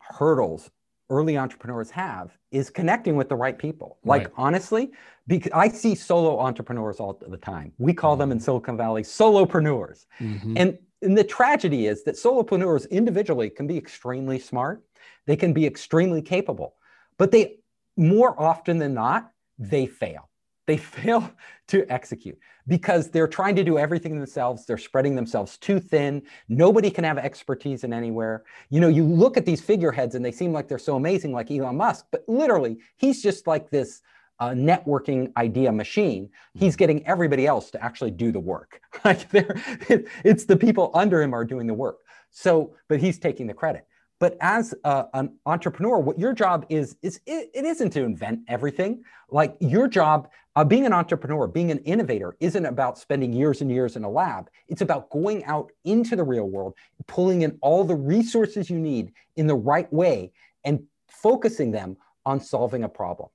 [0.00, 0.70] hurdles
[1.10, 3.98] early entrepreneurs have is connecting with the right people.
[4.04, 4.32] Like right.
[4.36, 4.90] honestly,
[5.26, 7.72] because I see solo entrepreneurs all the time.
[7.78, 8.20] We call mm-hmm.
[8.20, 8.40] them in.
[8.40, 10.06] Silicon Valley solopreneurs.
[10.20, 10.54] Mm-hmm.
[10.56, 14.82] And, and the tragedy is that solopreneurs individually can be extremely smart.
[15.26, 16.74] They can be extremely capable,
[17.18, 17.58] but they
[17.96, 20.28] more often than not, they fail
[20.68, 21.28] they fail
[21.66, 24.64] to execute because they're trying to do everything themselves.
[24.64, 26.22] They're spreading themselves too thin.
[26.48, 28.44] Nobody can have expertise in anywhere.
[28.70, 31.50] You know, you look at these figureheads and they seem like they're so amazing, like
[31.50, 34.02] Elon Musk, but literally, he's just like this
[34.40, 36.30] uh, networking idea machine.
[36.54, 36.78] He's mm-hmm.
[36.78, 38.80] getting everybody else to actually do the work.
[39.04, 41.98] like it's the people under him are doing the work.
[42.30, 43.86] So, but he's taking the credit.
[44.20, 48.40] But as a, an entrepreneur, what your job is is it, it isn't to invent
[48.48, 49.04] everything.
[49.30, 53.70] Like your job, uh, being an entrepreneur, being an innovator, isn't about spending years and
[53.70, 54.50] years in a lab.
[54.66, 56.74] It's about going out into the real world,
[57.06, 60.32] pulling in all the resources you need in the right way,
[60.64, 61.96] and focusing them
[62.26, 63.28] on solving a problem.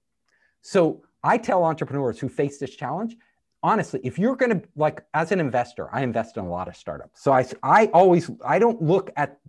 [0.64, 3.18] So I tell entrepreneurs who face this challenge,
[3.62, 6.76] honestly, if you're going to like as an investor, I invest in a lot of
[6.76, 7.22] startups.
[7.22, 9.40] So I, I always, I don't look at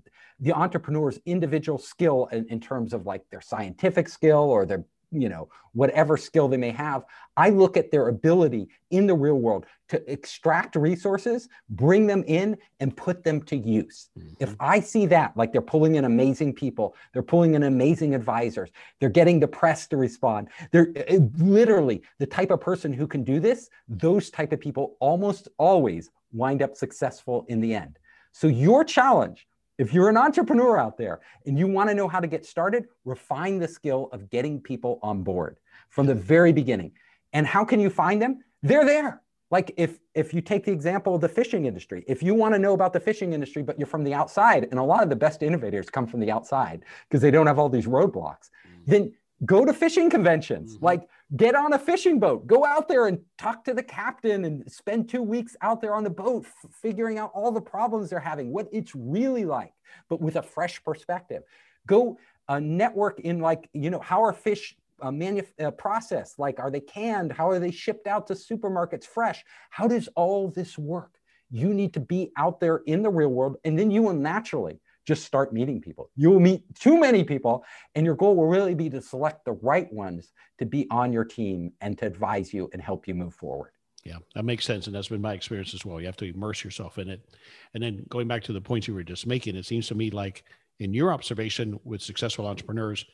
[0.41, 5.29] the entrepreneur's individual skill in, in terms of like their scientific skill or their you
[5.29, 7.05] know whatever skill they may have
[7.37, 12.57] i look at their ability in the real world to extract resources bring them in
[12.81, 14.35] and put them to use mm-hmm.
[14.41, 18.71] if i see that like they're pulling in amazing people they're pulling in amazing advisors
[19.01, 23.23] they're getting the press to respond they're it, literally the type of person who can
[23.23, 27.99] do this those type of people almost always wind up successful in the end
[28.33, 29.47] so your challenge
[29.79, 32.87] if you're an entrepreneur out there and you want to know how to get started,
[33.05, 35.59] refine the skill of getting people on board
[35.89, 36.93] from the very beginning.
[37.33, 38.45] And how can you find them?
[38.63, 39.23] They're there.
[39.51, 42.59] Like if if you take the example of the fishing industry, if you want to
[42.59, 45.17] know about the fishing industry, but you're from the outside, and a lot of the
[45.17, 48.83] best innovators come from the outside because they don't have all these roadblocks, mm-hmm.
[48.87, 49.13] then
[49.45, 50.77] go to fishing conventions.
[50.77, 50.85] Mm-hmm.
[50.85, 54.71] Like get on a fishing boat, go out there and talk to the captain and
[54.71, 58.21] spend two weeks out there on the boat, f- figuring out all the problems they're
[58.21, 59.73] having, what it's really like,
[60.09, 61.43] but with a fresh perspective.
[61.87, 66.39] Go uh, network in like, you know, how are fish uh, manuf- uh, processed?
[66.39, 67.33] Like, are they canned?
[67.33, 69.45] How are they shipped out to supermarkets fresh?
[69.71, 71.19] How does all this work?
[71.51, 74.81] You need to be out there in the real world, and then you will naturally
[75.07, 76.11] just start meeting people.
[76.17, 77.65] You will meet too many people,
[77.95, 81.25] and your goal will really be to select the right ones to be on your
[81.25, 83.71] team and to advise you and help you move forward.
[84.05, 84.87] Yeah, that makes sense.
[84.87, 85.99] And that's been my experience as well.
[85.99, 87.27] You have to immerse yourself in it.
[87.73, 90.11] And then going back to the points you were just making, it seems to me
[90.11, 90.45] like
[90.79, 93.07] in your observation with successful entrepreneurs,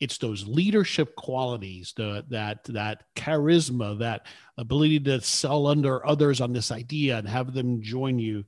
[0.00, 4.26] it's those leadership qualities, the, that that charisma, that
[4.58, 8.44] ability to sell under others on this idea and have them join you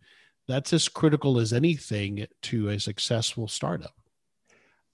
[0.48, 3.94] that's as critical as anything to a successful startup.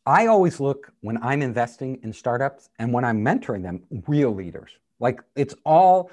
[0.07, 4.73] I always look when I'm investing in startups and when I'm mentoring them, real leaders.
[4.99, 6.11] Like it's all,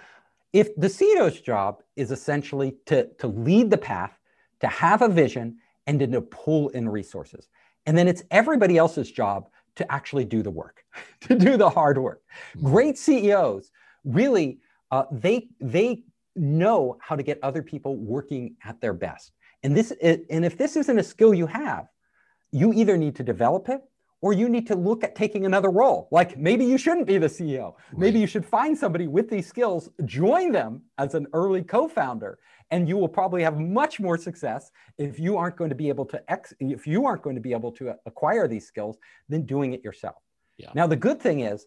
[0.53, 4.19] if the CEO's job is essentially to, to lead the path,
[4.59, 7.47] to have a vision, and then to pull in resources.
[7.85, 10.83] And then it's everybody else's job to actually do the work,
[11.21, 12.21] to do the hard work.
[12.55, 12.67] Mm-hmm.
[12.67, 13.71] Great CEOs
[14.03, 14.59] really,
[14.91, 16.03] uh, they, they
[16.35, 19.31] know how to get other people working at their best.
[19.63, 21.87] And this and if this isn't a skill you have,
[22.51, 23.81] you either need to develop it
[24.21, 26.07] or you need to look at taking another role.
[26.11, 27.75] Like maybe you shouldn't be the CEO.
[27.95, 32.37] Maybe you should find somebody with these skills, join them as an early co-founder,
[32.71, 36.05] and you will probably have much more success if you aren't going to be able
[36.05, 38.97] to ex- if you aren't going to be able to uh, acquire these skills
[39.29, 40.17] than doing it yourself.
[40.57, 40.71] Yeah.
[40.75, 41.65] Now the good thing is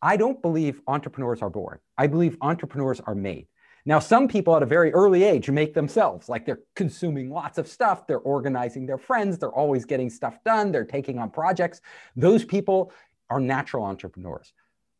[0.00, 1.80] I don't believe entrepreneurs are born.
[1.96, 3.48] I believe entrepreneurs are made.
[3.88, 7.66] Now, some people at a very early age make themselves like they're consuming lots of
[7.66, 11.80] stuff, they're organizing their friends, they're always getting stuff done, they're taking on projects.
[12.14, 12.92] Those people
[13.30, 14.52] are natural entrepreneurs.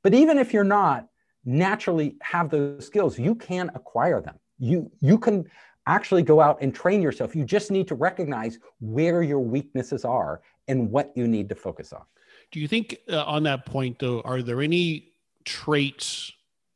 [0.03, 1.07] But even if you're not
[1.45, 4.37] naturally have those skills, you can acquire them.
[4.59, 5.45] You, you can
[5.87, 7.37] actually go out and train yourself.
[7.37, 11.93] You just need to recognize where your weaknesses are and what you need to focus
[11.93, 12.05] on.
[12.53, 15.13] Do you think, uh, on that point, though, are there any
[15.45, 16.33] traits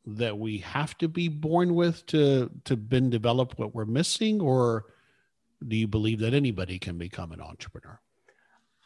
[0.07, 4.41] that we have to be born with to to been develop what we're missing?
[4.41, 4.87] Or
[5.67, 8.01] do you believe that anybody can become an entrepreneur?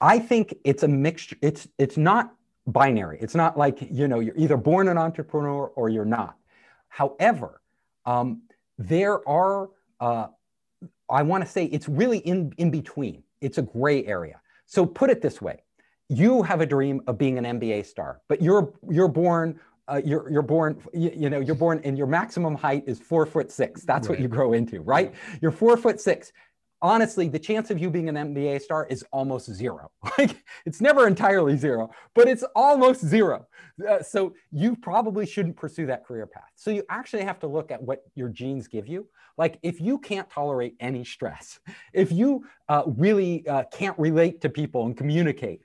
[0.00, 2.34] I think it's a mixture it's it's not
[2.66, 3.18] binary.
[3.20, 6.36] It's not like you know you're either born an entrepreneur or you're not.
[6.88, 7.60] However
[8.04, 8.42] um,
[8.78, 10.28] there are uh,
[11.08, 13.22] i want to say it's really in in between.
[13.40, 14.40] It's a gray area.
[14.66, 15.62] So put it this way.
[16.08, 20.30] You have a dream of being an NBA star, but you're you're born uh, you're
[20.30, 23.82] you're born you, you, know you're born and your maximum height is four foot six.
[23.82, 24.14] That's right.
[24.14, 25.14] what you grow into right?
[25.40, 26.32] You're four foot six.
[26.82, 29.90] Honestly the chance of you being an nba star is almost zero.
[30.18, 33.46] Like it's never entirely zero but it's almost zero.
[33.86, 36.50] Uh, so you probably shouldn't pursue that career path.
[36.54, 39.06] So you actually have to look at what your genes give you.
[39.36, 41.60] Like if you can't tolerate any stress
[41.92, 45.60] if you uh, really uh, can't relate to people and communicate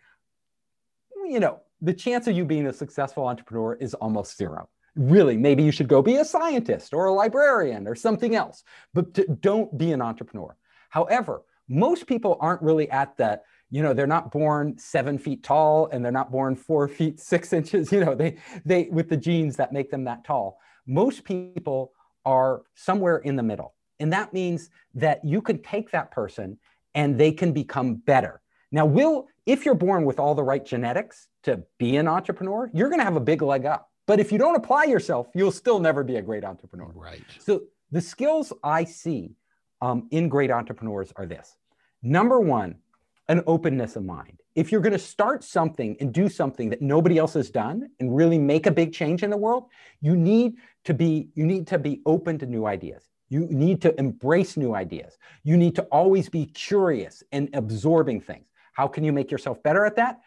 [1.25, 4.69] you know the chance of you being a successful entrepreneur is almost zero.
[4.95, 8.63] Really, maybe you should go be a scientist or a librarian or something else,
[8.93, 10.55] but don't be an entrepreneur.
[10.89, 15.87] However, most people aren't really at that you know they're not born seven feet tall
[15.93, 19.55] and they're not born four feet six inches you know they they with the genes
[19.55, 21.93] that make them that tall most people
[22.25, 26.57] are somewhere in the middle and that means that you can take that person
[26.95, 28.41] and they can become better.
[28.71, 32.89] Now, will if you're born with all the right genetics to be an entrepreneur, you're
[32.89, 33.89] going to have a big leg up.
[34.07, 36.91] But if you don't apply yourself, you'll still never be a great entrepreneur.
[36.93, 37.23] Right.
[37.39, 39.31] So the skills I see
[39.81, 41.55] um, in great entrepreneurs are this:
[42.01, 42.75] number one,
[43.27, 44.39] an openness of mind.
[44.53, 48.13] If you're going to start something and do something that nobody else has done and
[48.13, 49.67] really make a big change in the world,
[50.01, 53.07] you need to be you need to be open to new ideas.
[53.29, 55.17] You need to embrace new ideas.
[55.43, 58.45] You need to always be curious and absorbing things.
[58.71, 60.21] How can you make yourself better at that?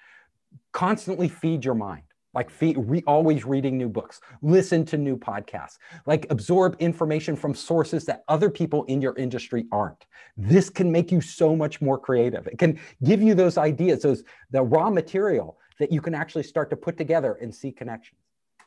[0.72, 5.78] Constantly feed your mind like feed, re, always reading new books, listen to new podcasts,
[6.05, 10.05] like absorb information from sources that other people in your industry aren't.
[10.36, 12.47] This can make you so much more creative.
[12.47, 16.70] It can give you those ideas, those the raw material that you can actually start
[16.70, 18.20] to put together and see connections.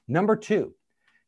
[0.07, 0.73] Number two,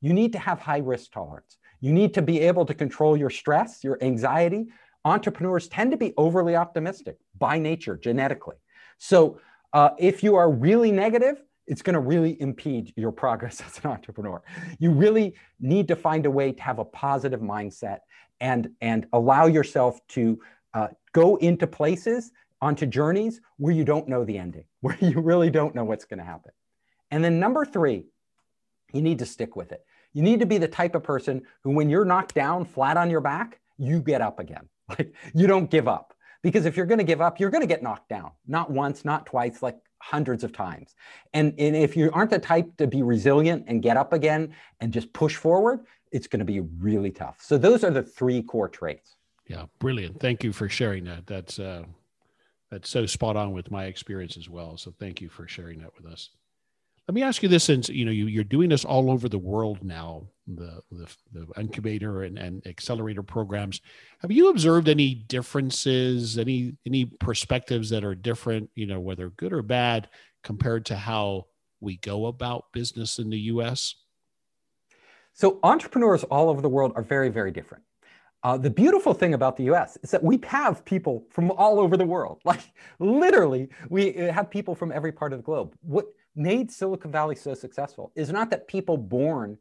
[0.02, 1.58] you need to have high risk tolerance.
[1.82, 4.68] You need to be able to control your stress, your anxiety.
[5.10, 8.58] Entrepreneurs tend to be overly optimistic by nature, genetically.
[9.00, 9.40] So
[9.74, 13.90] uh, if you are really negative, it's going to really impede your progress as an
[13.90, 14.42] entrepreneur.
[14.78, 18.00] You really need to find a way to have a positive mindset
[18.40, 20.40] and, and allow yourself to
[20.76, 22.32] uh, go into places,
[22.62, 26.20] onto journeys where you don't know the ending, where you really don't know what's going
[26.20, 26.52] to happen.
[27.10, 28.06] And then number three,
[28.94, 29.84] you need to stick with it.
[30.14, 33.10] You need to be the type of person who, when you're knocked down flat on
[33.10, 34.68] your back, you get up again.
[34.98, 36.14] Like you don't give up.
[36.42, 39.04] Because if you're going to give up, you're going to get knocked down, not once,
[39.04, 40.96] not twice, like hundreds of times.
[41.34, 44.94] And, and if you aren't the type to be resilient and get up again and
[44.94, 45.82] just push forward,
[46.12, 47.40] it's going to be really tough.
[47.42, 49.18] So those are the three core traits.
[49.48, 50.20] Yeah, brilliant.
[50.20, 51.28] Thank you for sharing that.
[51.28, 51.84] That's uh,
[52.72, 54.78] that's so spot on with my experience as well.
[54.78, 56.30] So thank you for sharing that with us.
[57.10, 59.40] Let me ask you this: since you know you, you're doing this all over the
[59.40, 63.82] world now, the the, the incubator and, and accelerator programs,
[64.20, 68.70] have you observed any differences, any any perspectives that are different?
[68.76, 70.08] You know, whether good or bad,
[70.44, 71.48] compared to how
[71.80, 73.96] we go about business in the U.S.
[75.34, 77.84] So entrepreneurs all over the world are very very different.
[78.44, 81.98] Uh, the beautiful thing about the US is that we have people from all over
[81.98, 82.40] the world.
[82.46, 85.74] Like literally, we have people from every part of the globe.
[85.82, 86.06] What
[86.40, 89.58] made Silicon Valley so successful is not that people born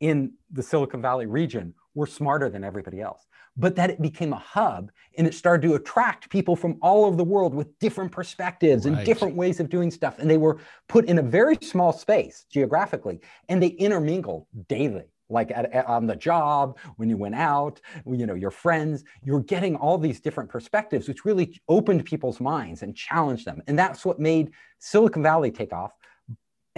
[0.00, 3.26] in the Silicon Valley region were smarter than everybody else,
[3.56, 7.16] but that it became a hub and it started to attract people from all over
[7.16, 8.96] the world with different perspectives right.
[8.96, 10.18] and different ways of doing stuff.
[10.20, 10.58] And they were
[10.88, 16.06] put in a very small space geographically and they intermingled daily like at, at, on
[16.06, 20.48] the job when you went out you know your friends you're getting all these different
[20.48, 25.50] perspectives which really opened people's minds and challenged them and that's what made silicon valley
[25.50, 25.92] take off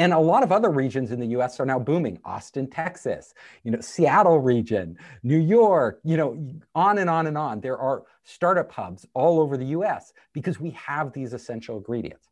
[0.00, 2.18] and a lot of other regions in the US are now booming.
[2.24, 3.34] Austin, Texas,
[3.64, 6.42] you know, Seattle region, New York, you know,
[6.74, 7.60] on and on and on.
[7.60, 12.30] There are startup hubs all over the US because we have these essential ingredients.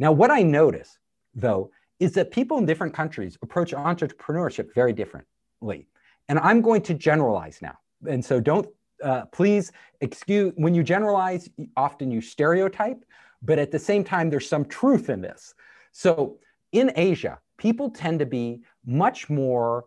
[0.00, 0.98] Now, what I notice
[1.32, 5.86] though is that people in different countries approach entrepreneurship very differently.
[6.28, 7.78] And I'm going to generalize now.
[8.10, 8.66] And so don't
[9.00, 13.04] uh, please excuse when you generalize, often you stereotype,
[13.42, 15.54] but at the same time, there's some truth in this.
[15.92, 16.38] So
[16.76, 19.86] in Asia, people tend to be much more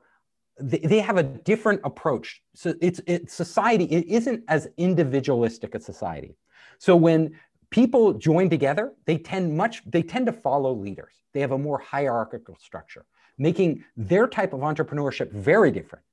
[0.62, 2.42] they, have a different approach.
[2.54, 6.36] So it's, it's society, it isn't as individualistic a society.
[6.80, 11.14] So when people join together, they tend much, they tend to follow leaders.
[11.34, 13.06] They have a more hierarchical structure,
[13.38, 16.04] making their type of entrepreneurship very different.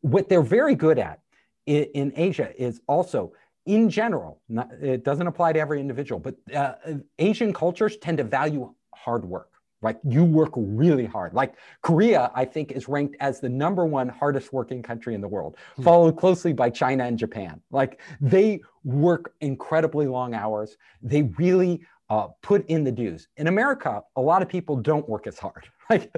[0.00, 1.20] What they're very good at
[1.66, 3.32] in, in Asia is also
[3.66, 6.74] in general, not, it doesn't apply to every individual, but uh,
[7.18, 9.51] Asian cultures tend to value hard work.
[9.82, 11.34] Like you work really hard.
[11.34, 15.28] Like Korea, I think, is ranked as the number one hardest working country in the
[15.28, 15.82] world, hmm.
[15.82, 17.60] followed closely by China and Japan.
[17.70, 20.76] Like they work incredibly long hours.
[21.02, 23.28] They really uh, put in the dues.
[23.36, 25.68] In America, a lot of people don't work as hard.
[25.90, 26.10] Like,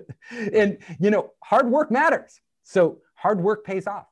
[0.52, 2.40] and you know, hard work matters.
[2.62, 4.06] So hard work pays off.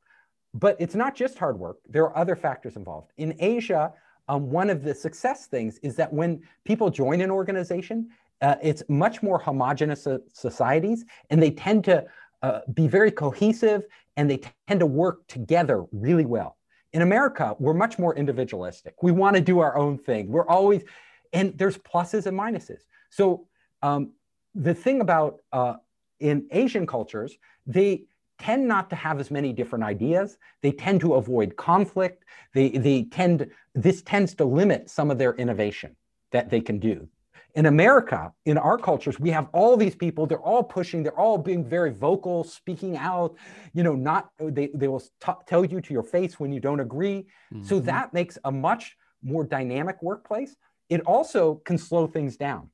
[0.55, 1.77] But it's not just hard work.
[1.89, 3.13] There are other factors involved.
[3.17, 3.93] In Asia,
[4.29, 8.11] um, one of the success things is that when people join an organization,
[8.43, 12.05] uh, it's much more homogenous societies, and they tend to
[12.43, 13.85] uh, be very cohesive
[14.17, 16.57] and they tend to work together really well.
[16.93, 19.03] In America, we're much more individualistic.
[19.03, 20.29] We want to do our own thing.
[20.29, 20.83] We're always,
[21.33, 22.81] and there's pluses and minuses.
[23.11, 23.47] So
[23.81, 24.13] um,
[24.55, 25.75] the thing about uh,
[26.21, 28.05] in Asian cultures, they
[28.39, 30.37] tend not to have as many different ideas.
[30.63, 32.25] They tend to avoid conflict.
[32.53, 35.97] They, they tend, this tends to limit some of their innovation
[36.33, 37.09] that they can do.
[37.55, 41.37] In America, in our cultures, we have all these people, they're all pushing, they're all
[41.37, 43.37] being very vocal, speaking out,
[43.75, 46.81] you know, not, they, they will t- tell you to your face when you don't
[46.81, 47.27] agree.
[47.53, 47.65] Mm-hmm.
[47.65, 50.57] So that makes a much more dynamic workplace,
[50.89, 52.71] it also can slow things down.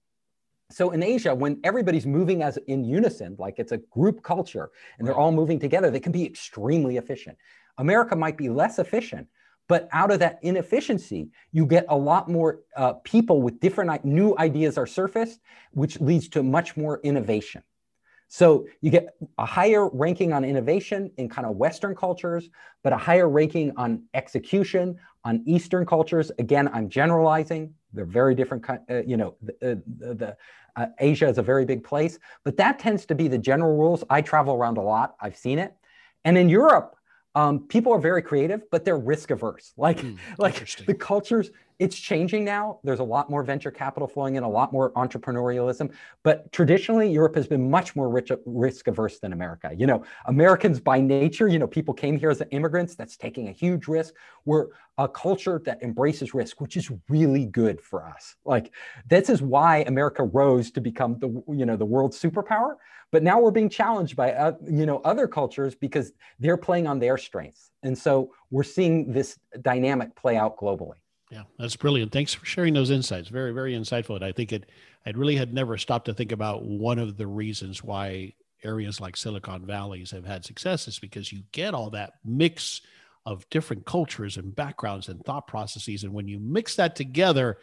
[0.70, 5.08] So in Asia, when everybody's moving as in unison, like it's a group culture and
[5.08, 7.38] they're all moving together, they can be extremely efficient.
[7.78, 9.26] America might be less efficient,
[9.68, 14.34] but out of that inefficiency, you get a lot more uh, people with different new
[14.38, 15.40] ideas are surfaced,
[15.72, 17.62] which leads to much more innovation.
[18.28, 22.50] So you get a higher ranking on innovation in kind of Western cultures,
[22.82, 26.30] but a higher ranking on execution on Eastern cultures.
[26.38, 27.72] Again, I'm generalizing.
[27.94, 28.68] They're very different.
[28.68, 30.36] Uh, you know, the, uh, the
[30.76, 34.04] uh, Asia is a very big place, but that tends to be the general rules.
[34.10, 35.16] I travel around a lot.
[35.20, 35.74] I've seen it.
[36.24, 36.97] And in Europe,
[37.34, 39.72] um, people are very creative, but they're risk averse.
[39.76, 42.80] Like, mm, like the cultures, it's changing now.
[42.82, 45.92] There's a lot more venture capital flowing in, a lot more entrepreneurialism.
[46.24, 49.70] But traditionally, Europe has been much more rich, risk averse than America.
[49.76, 52.96] You know, Americans by nature, you know, people came here as immigrants.
[52.96, 54.14] That's taking a huge risk.
[54.44, 54.66] We're
[54.98, 58.34] a culture that embraces risk, which is really good for us.
[58.44, 58.72] Like,
[59.08, 62.74] this is why America rose to become the, you know, the world superpower.
[63.12, 66.98] But now we're being challenged by, uh, you know, other cultures because they're playing on
[66.98, 67.70] their strengths.
[67.82, 70.96] And so we're seeing this dynamic play out globally.
[71.30, 72.12] Yeah, that's brilliant.
[72.12, 73.28] Thanks for sharing those insights.
[73.28, 74.16] Very, very insightful.
[74.16, 74.70] And I think it,
[75.04, 78.32] I really had never stopped to think about one of the reasons why
[78.64, 82.80] areas like Silicon Valleys have had success is because you get all that mix
[83.26, 86.02] of different cultures and backgrounds and thought processes.
[86.02, 87.58] And when you mix that together,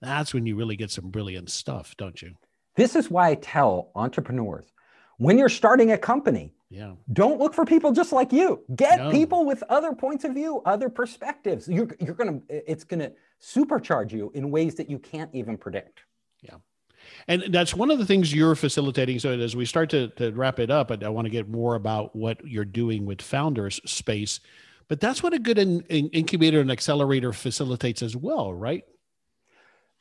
[0.00, 2.32] that's when you really get some brilliant stuff, don't you?
[2.76, 4.66] This is why I tell entrepreneurs
[5.20, 6.92] when you're starting a company, yeah.
[7.12, 8.62] Don't look for people just like you.
[8.76, 9.10] Get no.
[9.10, 11.68] people with other points of view, other perspectives.
[11.68, 13.12] You're, you're going to, it's going to
[13.42, 16.02] supercharge you in ways that you can't even predict.
[16.42, 16.54] Yeah.
[17.26, 19.18] And that's one of the things you're facilitating.
[19.18, 21.74] So as we start to, to wrap it up, I, I want to get more
[21.74, 24.38] about what you're doing with Founders Space.
[24.86, 28.84] But that's what a good in, in incubator and accelerator facilitates as well, right?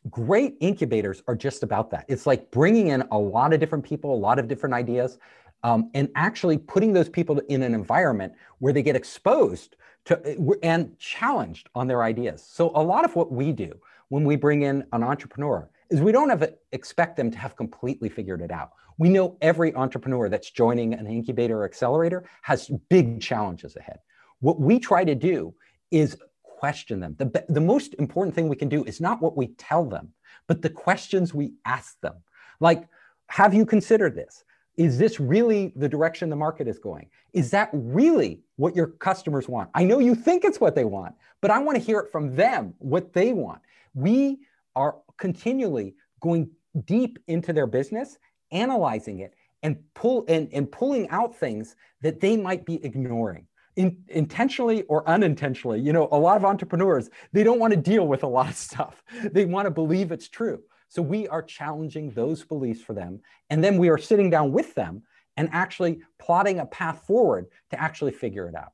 [0.09, 2.05] Great incubators are just about that.
[2.07, 5.17] It's like bringing in a lot of different people, a lot of different ideas,
[5.63, 10.97] um, and actually putting those people in an environment where they get exposed to and
[10.97, 12.43] challenged on their ideas.
[12.47, 13.73] So a lot of what we do
[14.07, 18.09] when we bring in an entrepreneur is we don't have expect them to have completely
[18.09, 18.71] figured it out.
[18.97, 23.99] We know every entrepreneur that's joining an incubator or accelerator has big challenges ahead.
[24.39, 25.53] What we try to do
[25.91, 26.17] is
[26.59, 27.15] question them.
[27.17, 30.09] The, the most important thing we can do is not what we tell them,
[30.47, 32.15] but the questions we ask them.
[32.59, 32.87] Like,
[33.27, 34.43] have you considered this?
[34.79, 37.09] is this really the direction the market is going?
[37.33, 39.69] Is that really what your customers want?
[39.73, 42.33] I know you think it's what they want, but I want to hear it from
[42.33, 43.61] them what they want.
[43.93, 44.39] We
[44.77, 46.49] are continually going
[46.85, 48.19] deep into their business,
[48.53, 49.33] analyzing it,
[49.63, 53.47] and pull and, and pulling out things that they might be ignoring.
[53.75, 58.07] In, intentionally or unintentionally you know a lot of entrepreneurs they don't want to deal
[58.07, 60.59] with a lot of stuff they want to believe it's true
[60.89, 63.21] so we are challenging those beliefs for them.
[63.49, 65.03] And then we are sitting down with them
[65.37, 68.73] and actually plotting a path forward to actually figure it out.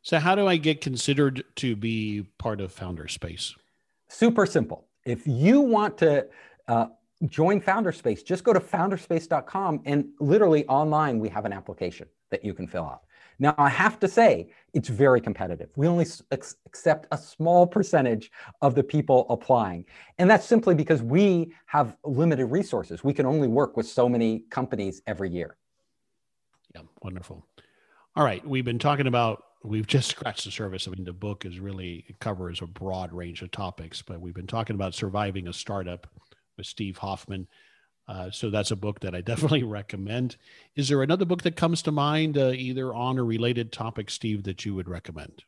[0.00, 3.54] So, how do I get considered to be part of Founders Space?
[4.08, 4.88] Super simple.
[5.04, 6.26] If you want to
[6.66, 6.86] uh,
[7.26, 12.44] join Founders Space, just go to foundersspace.com and literally online, we have an application that
[12.44, 13.02] you can fill out.
[13.42, 15.68] Now, I have to say, it's very competitive.
[15.74, 18.30] We only ex- accept a small percentage
[18.60, 19.84] of the people applying.
[20.18, 23.02] And that's simply because we have limited resources.
[23.02, 25.56] We can only work with so many companies every year.
[26.72, 27.44] Yeah, wonderful.
[28.14, 30.86] All right, we've been talking about we've just scratched the surface.
[30.86, 34.46] I mean, the book is really covers a broad range of topics, but we've been
[34.46, 36.06] talking about surviving a startup
[36.56, 37.48] with Steve Hoffman.
[38.08, 40.36] Uh, so that's a book that I definitely recommend.
[40.76, 44.44] Is there another book that comes to mind, uh, either on a related topic, Steve,
[44.44, 45.44] that you would recommend?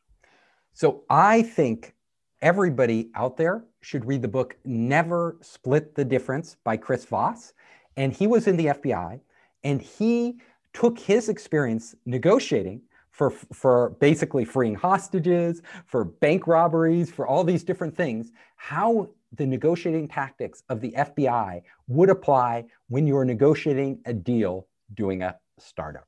[0.73, 1.95] So I think
[2.41, 7.53] everybody out there should read the book Never Split the Difference by Chris Voss.
[7.97, 9.19] And he was in the FBI
[9.63, 10.39] and he
[10.73, 17.63] took his experience negotiating for, for basically freeing hostages, for bank robberies, for all these
[17.63, 24.13] different things, how the negotiating tactics of the FBI would apply when you're negotiating a
[24.13, 26.07] deal doing a startup.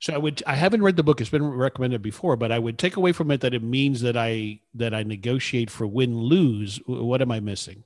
[0.00, 2.78] So I would I haven't read the book it's been recommended before but I would
[2.78, 6.80] take away from it that it means that I that I negotiate for win lose
[6.86, 7.82] what am I missing?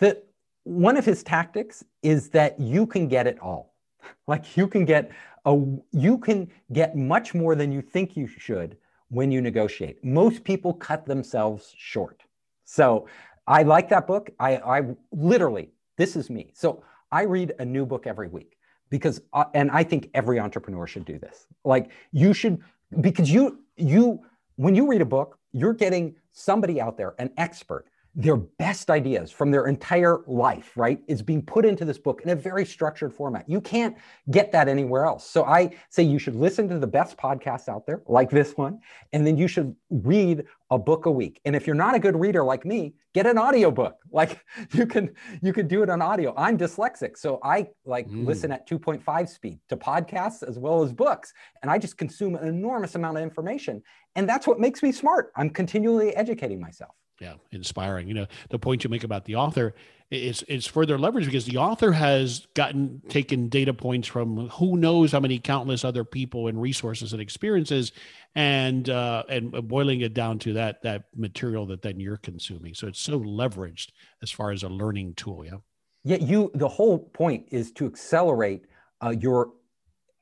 [0.00, 0.24] That
[0.64, 3.74] one of his tactics is that you can get it all.
[4.26, 5.10] Like you can get
[5.44, 5.58] a
[5.92, 8.76] you can get much more than you think you should
[9.08, 10.02] when you negotiate.
[10.04, 12.22] Most people cut themselves short.
[12.68, 13.08] So
[13.46, 14.28] I like that book.
[14.38, 16.50] I, I literally, this is me.
[16.52, 18.58] So I read a new book every week
[18.90, 21.46] because, uh, and I think every entrepreneur should do this.
[21.64, 22.62] Like you should,
[23.00, 24.20] because you, you,
[24.56, 27.86] when you read a book, you're getting somebody out there, an expert,
[28.18, 32.30] their best ideas from their entire life, right, is being put into this book in
[32.30, 33.48] a very structured format.
[33.48, 33.96] You can't
[34.32, 35.24] get that anywhere else.
[35.24, 38.80] So I say you should listen to the best podcasts out there, like this one,
[39.12, 41.40] and then you should read a book a week.
[41.44, 43.94] And if you're not a good reader like me, get an audiobook.
[44.10, 45.10] Like you can
[45.42, 46.34] you can do it on audio.
[46.36, 48.26] I'm dyslexic, so I like mm.
[48.26, 52.48] listen at 2.5 speed to podcasts as well as books, and I just consume an
[52.48, 53.82] enormous amount of information.
[54.16, 55.30] And that's what makes me smart.
[55.36, 58.08] I'm continually educating myself yeah inspiring.
[58.08, 59.74] You know the point you make about the author
[60.10, 65.12] is it's further leverage because the author has gotten taken data points from who knows
[65.12, 67.92] how many countless other people and resources and experiences
[68.34, 72.74] and uh, and boiling it down to that that material that then you're consuming.
[72.74, 73.88] So it's so leveraged
[74.22, 75.58] as far as a learning tool yeah?
[76.04, 78.64] Yeah you the whole point is to accelerate
[79.02, 79.52] uh, your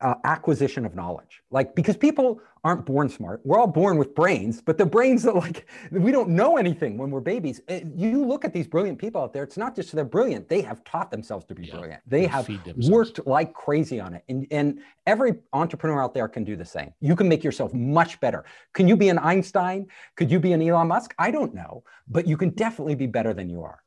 [0.00, 1.42] uh, acquisition of knowledge.
[1.50, 3.40] Like, because people aren't born smart.
[3.44, 7.10] We're all born with brains, but the brains that like, we don't know anything when
[7.10, 7.60] we're babies.
[7.68, 10.60] Uh, you look at these brilliant people out there, it's not just they're brilliant, they
[10.60, 12.02] have taught themselves to be yeah, brilliant.
[12.06, 12.48] They, they have
[12.88, 14.24] worked like crazy on it.
[14.28, 16.92] And, and every entrepreneur out there can do the same.
[17.00, 18.44] You can make yourself much better.
[18.74, 19.86] Can you be an Einstein?
[20.16, 21.14] Could you be an Elon Musk?
[21.18, 23.82] I don't know, but you can definitely be better than you are.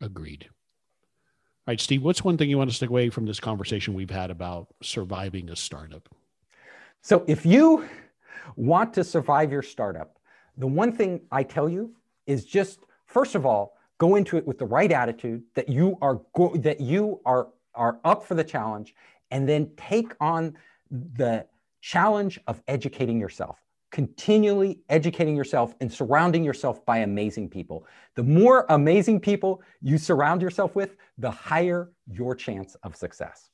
[0.00, 0.48] Agreed.
[1.66, 4.30] Right, Steve, what's one thing you want to take away from this conversation we've had
[4.30, 6.08] about surviving a startup?
[7.00, 7.88] So, if you
[8.56, 10.18] want to survive your startup,
[10.58, 11.94] the one thing I tell you
[12.26, 16.20] is just first of all, go into it with the right attitude that you are
[16.34, 18.94] go- that you are are up for the challenge
[19.30, 20.56] and then take on
[20.90, 21.46] the
[21.80, 23.63] challenge of educating yourself
[23.94, 27.86] continually educating yourself and surrounding yourself by amazing people.
[28.16, 33.50] The more amazing people you surround yourself with, the higher your chance of success.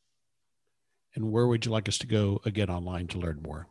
[1.15, 3.67] And where would you like us to go again online to learn more?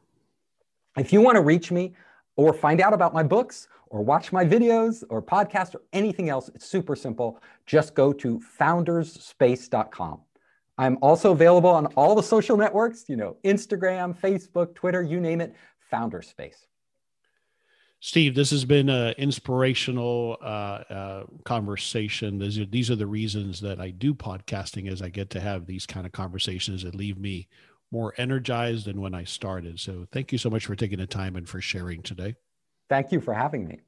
[0.96, 1.96] If you want to reach me
[2.36, 6.52] or find out about my books or watch my videos or podcast or anything else,
[6.54, 7.42] it's super simple.
[7.66, 10.22] Just go to foundersspace.com.
[10.78, 15.42] I'm also available on all the social networks, you know, Instagram, Facebook, Twitter, you name
[15.42, 15.54] it
[15.90, 16.66] founder space.
[18.02, 20.46] Steve, this has been an inspirational uh,
[20.90, 22.40] uh, conversation.
[22.40, 25.66] These are, these are the reasons that I do podcasting, as I get to have
[25.66, 27.50] these kind of conversations that leave me
[27.92, 29.80] more energized than when I started.
[29.82, 32.36] So, thank you so much for taking the time and for sharing today.
[32.88, 33.82] Thank you for having me.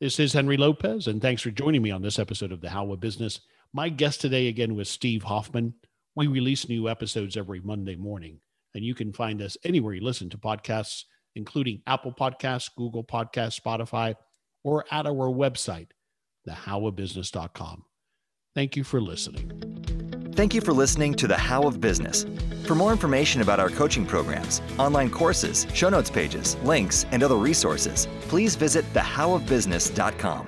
[0.00, 2.90] This is Henry Lopez, and thanks for joining me on this episode of The How
[2.90, 3.40] of Business.
[3.74, 5.74] My guest today again was Steve Hoffman.
[6.14, 8.40] We release new episodes every Monday morning
[8.74, 11.04] and you can find us anywhere you listen to podcasts,
[11.34, 14.14] including Apple Podcasts, Google Podcasts, Spotify,
[14.64, 15.88] or at our website,
[16.48, 17.84] thehowofbusiness.com.
[18.54, 19.78] Thank you for listening.
[20.34, 22.24] Thank you for listening to The How of Business.
[22.64, 27.36] For more information about our coaching programs, online courses, show notes pages, links, and other
[27.36, 30.46] resources, please visit thehowofbusiness.com.